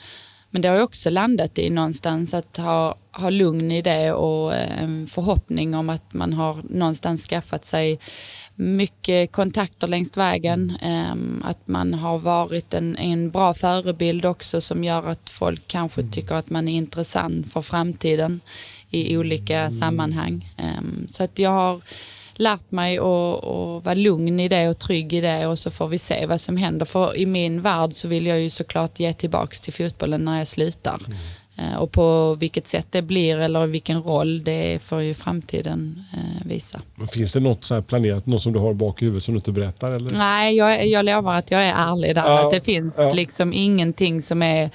men 0.50 0.62
det 0.62 0.68
har 0.68 0.76
jag 0.76 0.84
också 0.84 1.10
landat 1.10 1.58
i 1.58 1.70
någonstans 1.70 2.34
att 2.34 2.58
ha, 2.58 2.96
ha 3.12 3.30
lugn 3.30 3.72
i 3.72 3.82
det 3.82 4.14
och 4.14 4.56
en 4.56 5.08
förhoppning 5.08 5.76
om 5.76 5.90
att 5.90 6.14
man 6.14 6.34
har 6.34 6.58
någonstans 6.70 7.28
skaffat 7.28 7.66
sig 7.66 8.00
mycket 8.56 9.32
kontakter 9.32 9.88
längs 9.88 10.18
vägen. 10.18 10.74
Ehm, 10.82 11.44
att 11.46 11.68
man 11.68 11.94
har 11.94 12.20
varit 12.20 12.74
en, 12.74 12.96
en 12.96 13.30
bra 13.30 13.54
förebild 13.54 14.26
också 14.26 14.62
som 14.62 14.84
gör 14.84 15.08
att 15.08 15.30
folk 15.30 15.68
kanske 15.68 16.04
tycker 16.04 16.36
att 16.36 16.50
man 16.50 16.68
är 16.68 16.74
intressant 16.74 17.54
för 17.54 17.62
framtiden 17.62 18.42
i 18.94 19.18
olika 19.18 19.72
sammanhang. 19.72 20.54
Ehm, 20.58 21.08
så 21.10 21.24
att 21.24 21.40
jag 21.40 21.50
har 21.50 21.82
lärt 22.36 22.72
mig 22.72 22.98
att, 22.98 23.44
att 23.44 23.86
vara 23.86 23.94
lugn 23.94 24.40
i 24.40 24.48
det 24.48 24.70
och 24.70 24.80
trygg 24.80 25.14
i 25.14 25.22
det 25.22 25.48
och 25.48 25.60
så 25.60 25.72
får 25.72 25.88
vi 25.88 25.98
se 25.98 26.26
vad 26.26 26.42
som 26.42 26.58
händer. 26.58 26.86
För 26.86 27.18
i 27.18 27.26
min 27.26 27.62
värld 27.62 27.94
så 27.94 28.08
vill 28.08 28.26
jag 28.26 28.42
ju 28.42 28.50
såklart 28.50 29.00
ge 29.00 29.14
tillbaks 29.14 29.62
till 29.62 29.74
fotbollen 29.74 30.26
när 30.26 30.38
jag 30.38 30.48
slutar. 30.48 31.00
Mm. 31.08 31.18
Ehm, 31.58 31.80
och 31.80 31.92
på 31.92 32.36
vilket 32.36 32.68
sätt 32.68 32.88
det 32.90 33.02
blir 33.02 33.38
eller 33.38 33.68
vilken 33.68 34.02
roll 34.02 34.44
det 34.44 34.82
får 34.82 35.02
ju 35.02 35.14
framtiden 35.14 36.04
eh, 36.14 36.48
visa. 36.48 36.82
Men 36.96 37.08
finns 37.08 37.34
det 37.34 37.40
något 37.40 37.64
så 37.64 37.82
planerat, 37.82 38.26
något 38.26 38.42
som 38.42 38.54
du 38.54 38.60
har 38.60 38.74
bak 38.74 39.02
i 39.02 39.06
huvudet 39.06 39.24
som 39.24 39.34
du 39.34 39.38
inte 39.38 39.52
berättar? 39.52 39.92
Eller? 39.92 40.18
Nej, 40.18 40.56
jag, 40.56 40.88
jag 40.88 41.06
lovar 41.06 41.38
att 41.38 41.52
jag 41.52 41.62
är 41.64 41.74
ärlig 41.74 42.16
där. 42.16 42.24
Ja, 42.26 42.46
att 42.46 42.52
det 42.52 42.62
finns 42.62 42.96
ja. 42.98 43.14
liksom 43.14 43.54
ingenting 43.54 44.22
som 44.22 44.42
är 44.42 44.70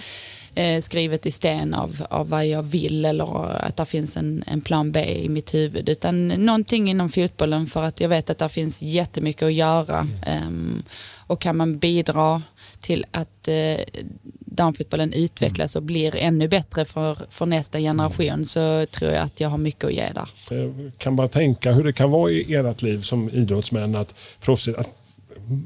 eh, 0.59 0.81
skrivet 0.81 1.27
i 1.27 1.31
sten 1.31 1.75
av, 1.75 2.07
av 2.11 2.29
vad 2.29 2.47
jag 2.47 2.63
vill 2.63 3.05
eller 3.05 3.51
att 3.65 3.77
det 3.77 3.85
finns 3.85 4.17
en, 4.17 4.45
en 4.47 4.61
plan 4.61 4.93
B 4.93 5.05
i 5.25 5.29
mitt 5.29 5.55
huvud. 5.55 5.89
Utan 5.89 6.29
någonting 6.29 6.91
inom 6.91 7.09
fotbollen 7.09 7.67
för 7.67 7.83
att 7.83 8.01
jag 8.01 8.09
vet 8.09 8.31
att 8.31 8.39
det 8.39 8.49
finns 8.49 8.83
jättemycket 8.83 9.43
att 9.43 9.53
göra. 9.53 10.09
Um, 10.47 10.83
och 11.17 11.41
kan 11.41 11.57
man 11.57 11.79
bidra 11.79 12.43
till 12.81 13.07
att 13.11 13.49
eh, 13.49 14.03
damfotbollen 14.41 15.13
utvecklas 15.13 15.77
och 15.77 15.83
blir 15.83 16.17
ännu 16.17 16.49
bättre 16.49 16.85
för, 16.85 17.19
för 17.31 17.47
nästa 17.47 17.79
generation 17.79 18.47
så 18.47 18.87
tror 18.87 19.11
jag 19.11 19.23
att 19.23 19.41
jag 19.41 19.49
har 19.49 19.59
mycket 19.59 19.85
att 19.85 19.93
ge 19.93 20.13
där. 20.15 20.29
Jag 20.51 20.93
kan 20.99 21.17
bara 21.17 21.29
tänka 21.29 21.73
hur 21.73 21.85
det 21.85 21.93
kan 21.93 22.11
vara 22.11 22.31
i 22.31 22.55
ert 22.55 22.83
liv 22.83 22.99
som 22.99 23.31
idrottsmän 23.31 23.95
att, 23.95 24.15
proffs, 24.41 24.69
att 24.69 24.98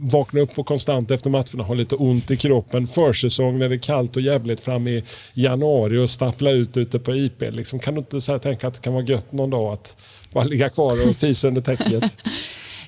vakna 0.00 0.40
upp 0.40 0.58
och 0.58 0.66
konstant 0.66 1.10
efter 1.10 1.30
matcherna 1.30 1.62
ha 1.62 1.74
lite 1.74 1.96
ont 1.96 2.30
i 2.30 2.36
kroppen. 2.36 2.86
Försäsong 2.86 3.58
när 3.58 3.68
det 3.68 3.74
är 3.74 3.78
kallt 3.78 4.16
och 4.16 4.22
jävligt 4.22 4.60
fram 4.60 4.88
i 4.88 5.04
januari 5.34 5.98
och 5.98 6.10
stappla 6.10 6.50
ut 6.50 6.76
ute 6.76 6.98
på 6.98 7.14
IP. 7.14 7.42
Liksom, 7.50 7.78
kan 7.78 7.94
du 7.94 7.98
inte 7.98 8.20
så 8.20 8.38
tänka 8.38 8.66
att 8.66 8.74
det 8.74 8.80
kan 8.80 8.92
vara 8.92 9.04
gött 9.04 9.32
någon 9.32 9.50
dag 9.50 9.72
att 9.72 9.96
bara 10.32 10.44
ligga 10.44 10.68
kvar 10.68 11.08
och 11.08 11.16
fisa 11.16 11.48
under 11.48 11.60
täcket? 11.60 12.16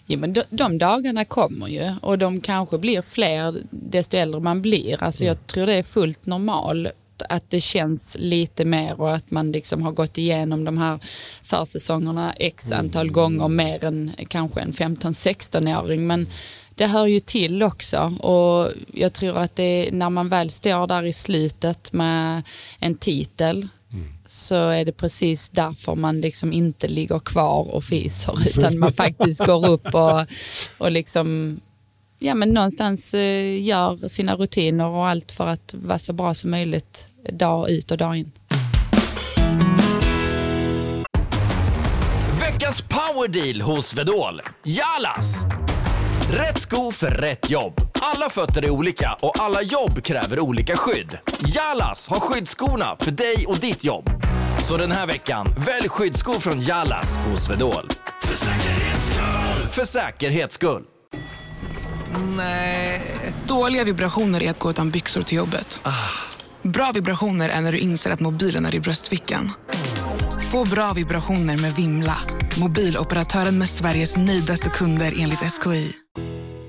Jo, 0.06 0.18
men 0.18 0.32
de, 0.32 0.42
de, 0.50 0.78
dagarna 0.78 1.24
kommer 1.24 1.68
ju 1.68 1.92
och 2.02 2.18
de 2.18 2.40
kanske 2.40 2.78
blir 2.78 3.02
fler 3.02 3.54
desto 3.70 4.16
äldre 4.16 4.40
man 4.40 4.62
blir. 4.62 5.02
Alltså, 5.02 5.24
Jag 5.24 5.46
tror 5.46 5.66
det 5.66 5.74
är 5.74 5.82
fullt 5.82 6.26
normalt 6.26 6.88
att 7.28 7.50
det 7.50 7.60
känns 7.60 8.16
lite 8.20 8.64
mer 8.64 9.00
och 9.00 9.14
att 9.14 9.30
man 9.30 9.52
liksom 9.52 9.82
har 9.82 9.92
gått 9.92 10.18
igenom 10.18 10.64
de 10.64 10.78
här 10.78 10.98
försäsongerna 11.42 12.32
x 12.32 12.72
antal 12.72 13.02
mm. 13.02 13.12
gånger 13.12 13.48
mer 13.48 13.84
än 13.84 14.12
kanske 14.28 14.60
en 14.60 14.72
15-16-åring. 14.72 16.06
Men 16.06 16.26
det 16.74 16.86
hör 16.86 17.06
ju 17.06 17.20
till 17.20 17.62
också 17.62 17.98
och 18.20 18.72
jag 18.92 19.12
tror 19.12 19.38
att 19.38 19.56
det 19.56 19.88
när 19.92 20.10
man 20.10 20.28
väl 20.28 20.50
står 20.50 20.86
där 20.86 21.02
i 21.02 21.12
slutet 21.12 21.92
med 21.92 22.42
en 22.78 22.96
titel 22.96 23.68
mm. 23.92 24.08
så 24.28 24.68
är 24.68 24.84
det 24.84 24.92
precis 24.92 25.48
därför 25.48 25.94
man 25.94 26.20
liksom 26.20 26.52
inte 26.52 26.88
ligger 26.88 27.18
kvar 27.18 27.74
och 27.74 27.84
fiser 27.84 28.48
utan 28.48 28.78
man 28.78 28.92
faktiskt 28.92 29.46
går 29.46 29.68
upp 29.70 29.94
och, 29.94 30.26
och 30.78 30.90
liksom 30.90 31.60
ja, 32.18 32.34
men 32.34 32.50
någonstans 32.50 33.14
eh, 33.14 33.62
gör 33.62 34.08
sina 34.08 34.36
rutiner 34.36 34.86
och 34.86 35.06
allt 35.06 35.32
för 35.32 35.46
att 35.46 35.74
vara 35.74 35.98
så 35.98 36.12
bra 36.12 36.34
som 36.34 36.50
möjligt 36.50 37.06
dag 37.32 37.70
ut 37.70 37.90
och 37.90 37.98
dag 37.98 38.16
in. 38.16 38.32
Veckans 42.40 42.82
powerdeal 42.82 43.60
hos 43.60 43.94
Vedol. 43.94 44.40
Jalas! 44.64 45.44
Rätt 46.30 46.60
sko 46.60 46.92
för 46.92 47.10
rätt 47.10 47.50
jobb. 47.50 47.80
Alla 47.92 48.30
fötter 48.30 48.64
är 48.64 48.70
olika 48.70 49.16
och 49.20 49.40
alla 49.40 49.62
jobb 49.62 50.02
kräver 50.02 50.40
olika 50.40 50.76
skydd. 50.76 51.18
Jalas 51.54 52.08
har 52.08 52.20
skyddsskorna 52.20 52.96
för 53.00 53.10
dig 53.10 53.44
och 53.48 53.58
ditt 53.58 53.84
jobb. 53.84 54.10
Så 54.62 54.76
den 54.76 54.92
här 54.92 55.06
veckan, 55.06 55.46
välj 55.66 55.88
skyddsskor 55.88 56.40
från 56.40 56.60
Jalas 56.60 57.16
hos 57.16 57.44
Swedol. 57.44 57.90
För 58.22 58.34
säkerhets 58.34 59.06
skull! 59.06 59.68
För 59.70 59.84
säkerhets 59.84 60.54
skull. 60.54 60.82
Nej. 62.36 63.02
Dåliga 63.46 63.84
vibrationer 63.84 64.42
är 64.42 64.50
att 64.50 64.58
gå 64.58 64.70
utan 64.70 64.90
byxor 64.90 65.22
till 65.22 65.36
jobbet. 65.38 65.80
Ah. 65.82 65.92
Bra 66.62 66.92
vibrationer 66.94 67.48
är 67.48 67.60
när 67.60 67.72
du 67.72 67.78
inser 67.78 68.10
att 68.10 68.20
mobilen 68.20 68.66
är 68.66 68.74
i 68.74 68.80
bröstfickan. 68.80 69.52
Få 70.54 70.64
bra 70.64 70.92
vibrationer 70.92 71.56
med 71.56 71.72
Vimla. 71.72 72.16
Mobiloperatören 72.60 73.58
med 73.58 73.68
Sveriges 73.68 74.16
nöjdaste 74.16 74.68
kunder 74.68 75.14
enligt 75.18 75.38
SKI. 75.38 75.92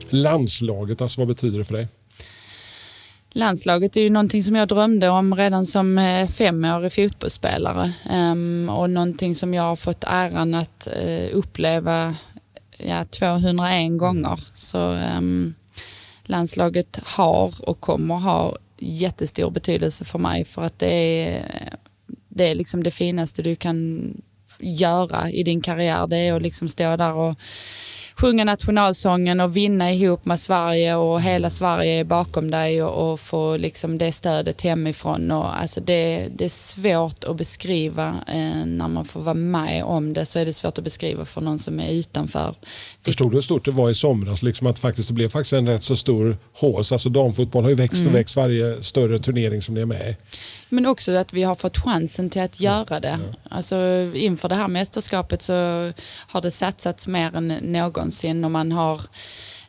Landslaget, 0.09 1.01
alltså 1.01 1.21
vad 1.21 1.27
betyder 1.27 1.57
det 1.57 1.65
för 1.65 1.73
dig? 1.73 1.87
Landslaget 3.29 3.97
är 3.97 4.01
ju 4.01 4.09
någonting 4.09 4.43
som 4.43 4.55
jag 4.55 4.67
drömde 4.67 5.09
om 5.09 5.35
redan 5.35 5.65
som 5.65 5.97
eh, 5.97 6.27
femårig 6.27 6.93
fotbollsspelare 6.93 7.93
um, 8.11 8.69
och 8.69 8.89
någonting 8.89 9.35
som 9.35 9.53
jag 9.53 9.63
har 9.63 9.75
fått 9.75 10.03
äran 10.07 10.53
att 10.53 10.87
uh, 10.97 11.37
uppleva 11.37 12.15
ja, 12.77 13.05
201 13.05 13.97
gånger. 13.97 14.39
Så 14.55 14.99
um, 15.17 15.53
landslaget 16.23 16.99
har 17.03 17.69
och 17.69 17.79
kommer 17.79 18.15
ha 18.15 18.57
jättestor 18.77 19.51
betydelse 19.51 20.05
för 20.05 20.19
mig 20.19 20.45
för 20.45 20.61
att 20.61 20.79
det 20.79 21.27
är, 21.27 21.77
det 22.35 22.47
är 22.47 22.55
liksom 22.55 22.83
det 22.83 22.91
finaste 22.91 23.41
du 23.41 23.55
kan 23.55 24.11
göra 24.59 25.31
i 25.31 25.43
din 25.43 25.61
karriär. 25.61 26.07
Det 26.07 26.17
är 26.17 26.33
att 26.33 26.41
liksom 26.41 26.69
stå 26.69 26.95
där 26.95 27.13
och 27.13 27.35
sjunga 28.17 28.43
nationalsången 28.43 29.39
och 29.39 29.57
vinna 29.57 29.91
ihop 29.91 30.25
med 30.25 30.39
Sverige 30.39 30.95
och 30.95 31.21
hela 31.21 31.49
Sverige 31.49 31.99
är 31.99 32.03
bakom 32.03 32.51
dig 32.51 32.83
och, 32.83 33.11
och 33.11 33.19
få 33.19 33.57
liksom 33.57 33.97
det 33.97 34.11
stödet 34.11 34.61
hemifrån. 34.61 35.31
Och, 35.31 35.59
alltså 35.61 35.81
det, 35.81 36.27
det 36.35 36.45
är 36.45 36.49
svårt 36.49 37.23
att 37.23 37.37
beskriva 37.37 38.07
eh, 38.27 38.65
när 38.65 38.87
man 38.87 39.05
får 39.05 39.19
vara 39.19 39.33
med 39.33 39.83
om 39.83 40.13
det 40.13 40.25
så 40.25 40.39
är 40.39 40.45
det 40.45 40.53
svårt 40.53 40.77
att 40.77 40.83
beskriva 40.83 41.25
för 41.25 41.41
någon 41.41 41.59
som 41.59 41.79
är 41.79 41.89
utanför. 41.91 42.55
Förstod 43.05 43.31
du 43.31 43.35
hur 43.37 43.41
stort 43.41 43.65
det 43.65 43.71
var 43.71 43.89
i 43.89 43.95
somras? 43.95 44.43
Liksom 44.43 44.67
att 44.67 44.79
faktiskt 44.79 45.07
det 45.07 45.13
blev 45.13 45.29
faktiskt 45.29 45.53
en 45.53 45.67
rätt 45.67 45.83
så 45.83 45.95
stor 45.95 46.37
hås. 46.53 46.91
Alltså 46.91 47.09
damfotboll 47.09 47.63
har 47.63 47.69
ju 47.69 47.75
växt 47.75 47.95
Mm. 47.95 48.07
och 48.13 48.19
växt 48.19 48.35
varje 48.35 48.83
större 48.83 49.19
turnering 49.19 49.61
som 49.61 49.75
det 49.75 49.81
är 49.81 49.85
med 49.85 50.09
i. 50.09 50.15
Men 50.69 50.85
också 50.85 51.15
att 51.15 51.33
vi 51.33 51.43
har 51.43 51.55
fått 51.55 51.77
chansen 51.77 52.29
till 52.29 52.41
att 52.41 52.59
göra 52.59 52.99
det. 52.99 53.19
Alltså, 53.49 53.75
inför 54.15 54.49
det 54.49 54.55
här 54.55 54.67
mästerskapet 54.67 55.41
så 55.41 55.53
har 56.27 56.41
det 56.41 56.51
satsats 56.51 57.07
mer 57.07 57.35
än 57.35 57.47
någonsin 58.05 58.45
och 58.45 58.51
man 58.51 58.71
har 58.71 59.01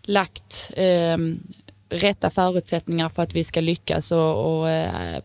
lagt 0.02 0.70
eh, 0.76 1.18
rätta 1.88 2.30
förutsättningar 2.30 3.08
för 3.08 3.22
att 3.22 3.34
vi 3.34 3.44
ska 3.44 3.60
lyckas 3.60 4.12
och, 4.12 4.58
och 4.60 4.70
eh, 4.70 5.20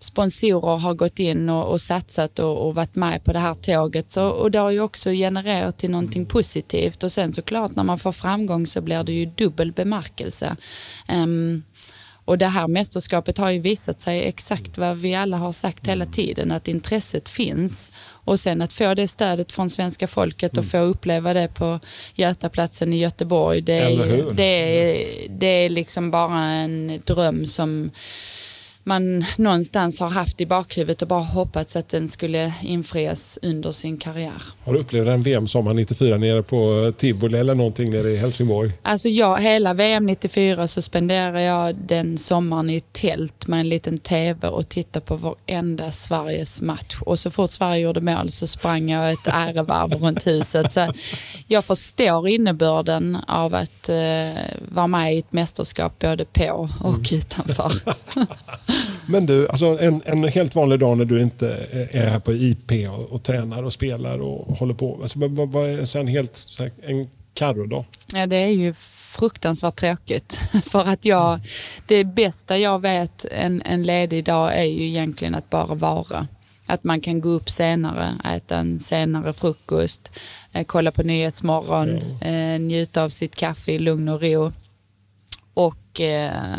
sponsorer 0.00 0.76
har 0.76 0.94
gått 0.94 1.18
in 1.18 1.48
och, 1.48 1.72
och 1.72 1.80
satsat 1.80 2.38
och, 2.38 2.66
och 2.66 2.74
varit 2.74 2.96
med 2.96 3.24
på 3.24 3.32
det 3.32 3.38
här 3.38 3.54
tåget. 3.54 4.10
Så, 4.10 4.26
och 4.28 4.50
det 4.50 4.58
har 4.58 4.70
ju 4.70 4.80
också 4.80 5.10
genererat 5.10 5.78
till 5.78 5.90
någonting 5.90 6.26
positivt 6.26 7.02
och 7.02 7.12
sen 7.12 7.32
såklart 7.32 7.76
när 7.76 7.84
man 7.84 7.98
får 7.98 8.12
framgång 8.12 8.66
så 8.66 8.80
blir 8.80 9.04
det 9.04 9.12
ju 9.12 9.26
dubbel 9.26 9.72
bemärkelse. 9.72 10.56
Ehm, 11.08 11.62
och 12.32 12.38
det 12.38 12.46
här 12.46 12.68
mästerskapet 12.68 13.38
har 13.38 13.50
ju 13.50 13.60
visat 13.60 14.00
sig 14.00 14.28
exakt 14.28 14.78
vad 14.78 14.96
vi 14.96 15.14
alla 15.14 15.36
har 15.36 15.52
sagt 15.52 15.86
hela 15.86 16.06
tiden, 16.06 16.52
att 16.52 16.68
intresset 16.68 17.28
finns. 17.28 17.92
Och 18.24 18.40
sen 18.40 18.62
att 18.62 18.72
få 18.72 18.94
det 18.94 19.08
stödet 19.08 19.52
från 19.52 19.70
svenska 19.70 20.06
folket 20.06 20.58
och 20.58 20.64
få 20.64 20.78
uppleva 20.78 21.34
det 21.34 21.48
på 21.48 21.80
Götaplatsen 22.14 22.92
i 22.92 22.98
Göteborg, 22.98 23.60
det 23.60 23.72
är, 23.72 24.32
det 24.32 24.42
är, 24.42 25.28
det 25.28 25.46
är 25.46 25.70
liksom 25.70 26.10
bara 26.10 26.40
en 26.40 27.02
dröm 27.06 27.46
som 27.46 27.90
man 28.84 29.24
någonstans 29.36 30.00
har 30.00 30.08
haft 30.08 30.40
i 30.40 30.46
bakhuvudet 30.46 31.02
och 31.02 31.08
bara 31.08 31.20
hoppats 31.20 31.76
att 31.76 31.88
den 31.88 32.08
skulle 32.08 32.52
infrias 32.62 33.38
under 33.42 33.72
sin 33.72 33.98
karriär. 33.98 34.42
Har 34.64 34.72
du 34.72 34.78
upplevt 34.78 35.08
en 35.08 35.22
VM-sommar 35.22 35.74
94 35.74 36.16
nere 36.16 36.42
på 36.42 36.92
Tivoli 36.96 37.38
eller 37.38 37.54
någonting 37.54 37.90
nere 37.90 38.10
i 38.10 38.16
Helsingborg? 38.16 38.72
Alltså 38.82 39.08
jag, 39.08 39.40
hela 39.40 39.74
VM 39.74 40.06
94 40.06 40.68
så 40.68 40.82
spenderade 40.82 41.42
jag 41.42 41.74
den 41.74 42.18
sommaren 42.18 42.70
i 42.70 42.80
tält 42.80 43.46
med 43.46 43.60
en 43.60 43.68
liten 43.68 43.98
TV 43.98 44.48
och 44.48 44.68
tittade 44.68 45.06
på 45.06 45.16
varenda 45.16 45.92
Sveriges 45.92 46.62
match. 46.62 46.96
Och 47.00 47.18
så 47.18 47.30
fort 47.30 47.50
Sverige 47.50 47.80
gjorde 47.80 48.00
mål 48.00 48.30
så 48.30 48.46
sprang 48.46 48.90
jag 48.90 49.12
ett 49.12 49.26
ärevarv 49.26 49.92
runt 49.92 50.26
huset. 50.26 50.72
Så 50.72 50.88
jag 51.46 51.64
förstår 51.64 52.28
innebörden 52.28 53.18
av 53.28 53.54
att 53.54 53.88
eh, 53.88 54.42
vara 54.68 54.86
med 54.86 55.14
i 55.14 55.18
ett 55.18 55.32
mästerskap 55.32 55.98
både 55.98 56.24
på 56.24 56.68
och 56.80 57.08
utanför. 57.12 57.72
Men 59.06 59.26
du, 59.26 59.48
alltså 59.48 59.66
en, 59.80 60.02
en 60.04 60.24
helt 60.24 60.54
vanlig 60.54 60.78
dag 60.78 60.98
när 60.98 61.04
du 61.04 61.22
inte 61.22 61.66
är 61.92 62.06
här 62.10 62.18
på 62.20 62.32
IP 62.32 62.88
och, 62.88 63.12
och 63.12 63.22
tränar 63.22 63.62
och 63.62 63.72
spelar 63.72 64.18
och 64.18 64.56
håller 64.58 64.74
på. 64.74 64.98
Alltså, 65.02 65.18
vad, 65.18 65.48
vad- 65.52 65.70
är 65.70 66.04
helt 66.06 66.36
så 66.36 66.62
här, 66.62 66.72
en 66.82 67.08
Carro-dag? 67.34 67.84
Ja, 68.14 68.26
det 68.26 68.36
är 68.36 68.46
ju 68.50 68.72
fruktansvärt 69.18 69.76
tråkigt. 69.80 70.40
För 70.66 70.84
att 70.88 71.04
jag, 71.04 71.40
det 71.86 72.04
bästa 72.04 72.58
jag 72.58 72.80
vet 72.82 73.24
en, 73.24 73.62
en 73.64 73.82
ledig 73.82 74.24
dag 74.24 74.54
är 74.58 74.64
ju 74.64 74.86
egentligen 74.86 75.34
att 75.34 75.50
bara 75.50 75.74
vara. 75.74 76.26
Att 76.66 76.84
man 76.84 77.00
kan 77.00 77.20
gå 77.20 77.28
upp 77.28 77.50
senare, 77.50 78.14
äta 78.34 78.56
en 78.56 78.80
senare 78.80 79.32
frukost, 79.32 80.00
eh, 80.52 80.64
kolla 80.64 80.90
på 80.90 81.02
Nyhetsmorgon, 81.02 82.02
eh, 82.20 82.60
njuta 82.60 83.02
av 83.02 83.08
sitt 83.08 83.36
kaffe 83.36 83.72
i 83.72 83.78
lugn 83.78 84.08
och 84.08 84.22
ro. 84.22 84.52
Och 85.54 86.00
eh, 86.00 86.58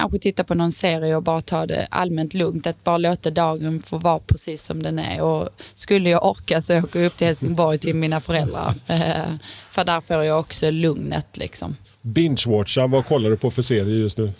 kanske 0.00 0.18
titta 0.18 0.44
på 0.44 0.54
någon 0.54 0.72
serie 0.72 1.16
och 1.16 1.22
bara 1.22 1.40
ta 1.40 1.66
det 1.66 1.86
allmänt 1.90 2.34
lugnt. 2.34 2.66
Att 2.66 2.84
bara 2.84 2.98
låta 2.98 3.30
dagen 3.30 3.82
få 3.82 3.98
vara 3.98 4.18
precis 4.18 4.62
som 4.62 4.82
den 4.82 4.98
är. 4.98 5.20
Och 5.20 5.48
skulle 5.74 6.10
jag 6.10 6.24
orka 6.26 6.62
så 6.62 6.78
åker 6.78 6.98
jag 7.00 7.06
upp 7.06 7.16
till 7.16 7.26
Helsingborg 7.26 7.78
till 7.78 7.94
mina 7.94 8.20
föräldrar. 8.20 8.74
Eh, 8.86 9.34
för 9.70 9.84
där 9.84 10.00
får 10.00 10.24
jag 10.24 10.40
också 10.40 10.70
lugnet 10.70 11.36
liksom. 11.36 11.76
Binge-watcha, 12.02 12.86
vad 12.90 13.06
kollar 13.06 13.30
du 13.30 13.36
på 13.36 13.50
för 13.50 13.62
serie 13.62 13.96
just 13.96 14.18
nu? 14.18 14.32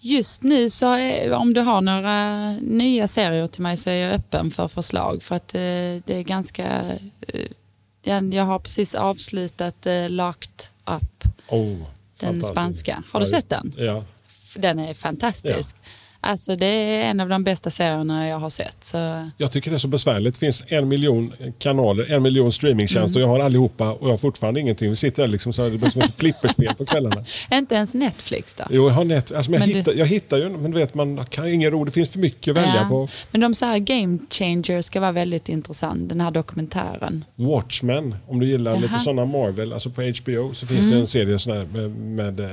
Just 0.00 0.42
nu 0.42 0.70
så 0.70 0.92
är, 0.92 1.32
om 1.32 1.54
du 1.54 1.60
har 1.60 1.80
några 1.80 2.50
nya 2.52 3.08
serier 3.08 3.46
till 3.46 3.62
mig 3.62 3.76
så 3.76 3.90
är 3.90 3.94
jag 3.94 4.14
öppen 4.14 4.50
för 4.50 4.68
förslag. 4.68 5.22
För 5.22 5.34
att 5.36 5.54
eh, 5.54 5.60
det 6.04 6.08
är 6.08 6.22
ganska... 6.22 6.66
Eh, 7.28 8.32
jag- 8.32 8.44
har 8.44 8.58
precis 8.58 8.94
avslutat 8.94 9.86
eh, 9.86 10.08
Locked 10.10 10.62
Up, 10.86 11.24
Oh, 11.48 11.76
den 12.20 12.44
spanska. 12.44 13.02
Har 13.12 13.20
du 13.20 13.26
sett 13.26 13.48
den? 13.48 13.74
Ja. 13.76 14.04
Den 14.54 14.78
är 14.78 14.94
fantastisk. 14.94 15.76
Alltså 16.20 16.56
det 16.56 16.66
är 16.66 17.10
en 17.10 17.20
av 17.20 17.28
de 17.28 17.44
bästa 17.44 17.70
serierna 17.70 18.28
jag 18.28 18.38
har 18.38 18.50
sett. 18.50 18.76
Så, 18.84 19.28
Jag 19.36 19.52
tycker 19.52 19.70
det 19.70 19.76
är 19.76 19.78
så 19.78 19.88
besvärligt. 19.88 20.34
Det 20.34 20.40
finns 20.40 20.62
en 20.66 20.88
miljon 20.88 21.32
kanaler, 21.58 22.12
en 22.12 22.22
miljon 22.22 22.52
streamingtjänster 22.52 23.20
och 23.20 23.24
jag 23.24 23.28
har 23.28 23.40
allihopa 23.40 23.90
och 23.92 24.06
jag 24.06 24.10
har 24.12 24.16
fortfarande 24.18 24.60
ingenting. 24.60 24.90
Vi 24.90 24.96
sitter 24.96 25.22
där 25.22 25.28
liksom 25.28 25.52
så 25.52 25.62
här, 25.62 25.70
det 25.70 25.78
blir 25.78 25.90
som 25.90 26.00
ett 26.02 26.14
flipperspel 26.18 26.74
på 26.74 26.84
kvällarna. 26.86 27.24
inte 27.52 27.74
ens 27.74 27.94
Netflix 27.94 28.54
då? 28.54 28.64
Jo, 28.70 28.86
jag 28.88 28.94
har 28.94 29.04
nät, 29.04 29.32
alltså, 29.32 29.50
men 29.50 29.60
jag, 29.60 29.66
Men 29.68 29.72
du- 29.74 29.78
hittar, 29.78 29.92
jag 29.92 30.06
hittar 30.06 30.36
ju, 30.38 30.48
men 30.48 30.70
du 30.70 30.78
vet 30.78 30.94
man 30.94 31.24
kan 31.30 31.48
ingen 31.52 31.70
ro. 31.70 31.84
Det 31.84 31.90
finns 31.90 32.10
för 32.12 32.18
mycket 32.18 32.50
att 32.50 32.56
välja 32.62 32.76
Ja. 32.82 32.88
på. 32.88 33.08
Men 33.30 33.40
de 33.40 33.54
säger 33.54 33.78
Game 33.78 34.18
Changer 34.30 34.82
ska 34.82 35.00
vara 35.00 35.12
väldigt 35.12 35.48
intressant, 35.48 36.08
den 36.08 36.20
här 36.20 36.30
dokumentären. 36.30 37.24
Watchmen, 37.36 38.14
om 38.26 38.40
du 38.40 38.46
gillar 38.46 38.72
lite 38.72 38.84
Jaha. 38.84 38.90
Mm. 38.94 39.04
sådana 39.04 39.24
Marvel, 39.24 39.72
alltså 39.72 39.90
på 39.90 40.02
HBO 40.02 40.54
så 40.54 40.66
finns 40.66 40.90
det 40.90 40.96
en 40.98 41.06
serie 41.06 41.38
sån 41.38 41.56
här 41.56 41.64
med, 41.72 41.90
med 41.90 42.40
eh, 42.40 42.46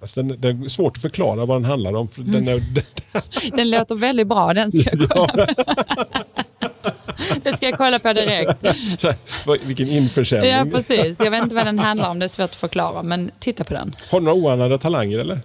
alltså 0.00 0.22
den, 0.22 0.40
det 0.40 0.48
är 0.48 0.68
svårt 0.68 0.96
att 0.96 1.02
förklara 1.02 1.46
vad 1.46 1.56
den 1.56 1.64
handlar 1.64 1.94
om. 1.94 2.08
Den 2.16 2.48
är, 2.48 2.62
Den 3.56 3.70
låter 3.70 3.94
väldigt 3.94 4.26
bra, 4.26 4.54
den 4.54 4.72
ska 4.72 4.90
jag 4.96 5.10
kolla 5.10 5.46
på. 5.46 5.46
Den 7.42 7.56
ska 7.56 7.66
jag 7.68 7.78
kolla 7.78 7.98
på 7.98 8.12
direkt. 8.12 8.60
så 9.00 9.06
här, 9.08 9.66
vilken 9.66 9.88
införsäljning. 9.88 10.50
Ja, 10.50 10.64
precis. 10.72 11.20
Jag 11.20 11.30
vet 11.30 11.42
inte 11.42 11.54
vad 11.54 11.66
den 11.66 11.78
handlar 11.78 12.10
om, 12.10 12.18
det 12.18 12.26
är 12.26 12.28
svårt 12.28 12.50
att 12.50 12.56
förklara, 12.56 13.02
men 13.02 13.30
titta 13.38 13.64
på 13.64 13.74
den. 13.74 13.96
Har 14.10 14.20
du 14.20 14.24
några 14.24 14.38
oanade 14.38 14.78
talanger 14.78 15.18
eller? 15.18 15.40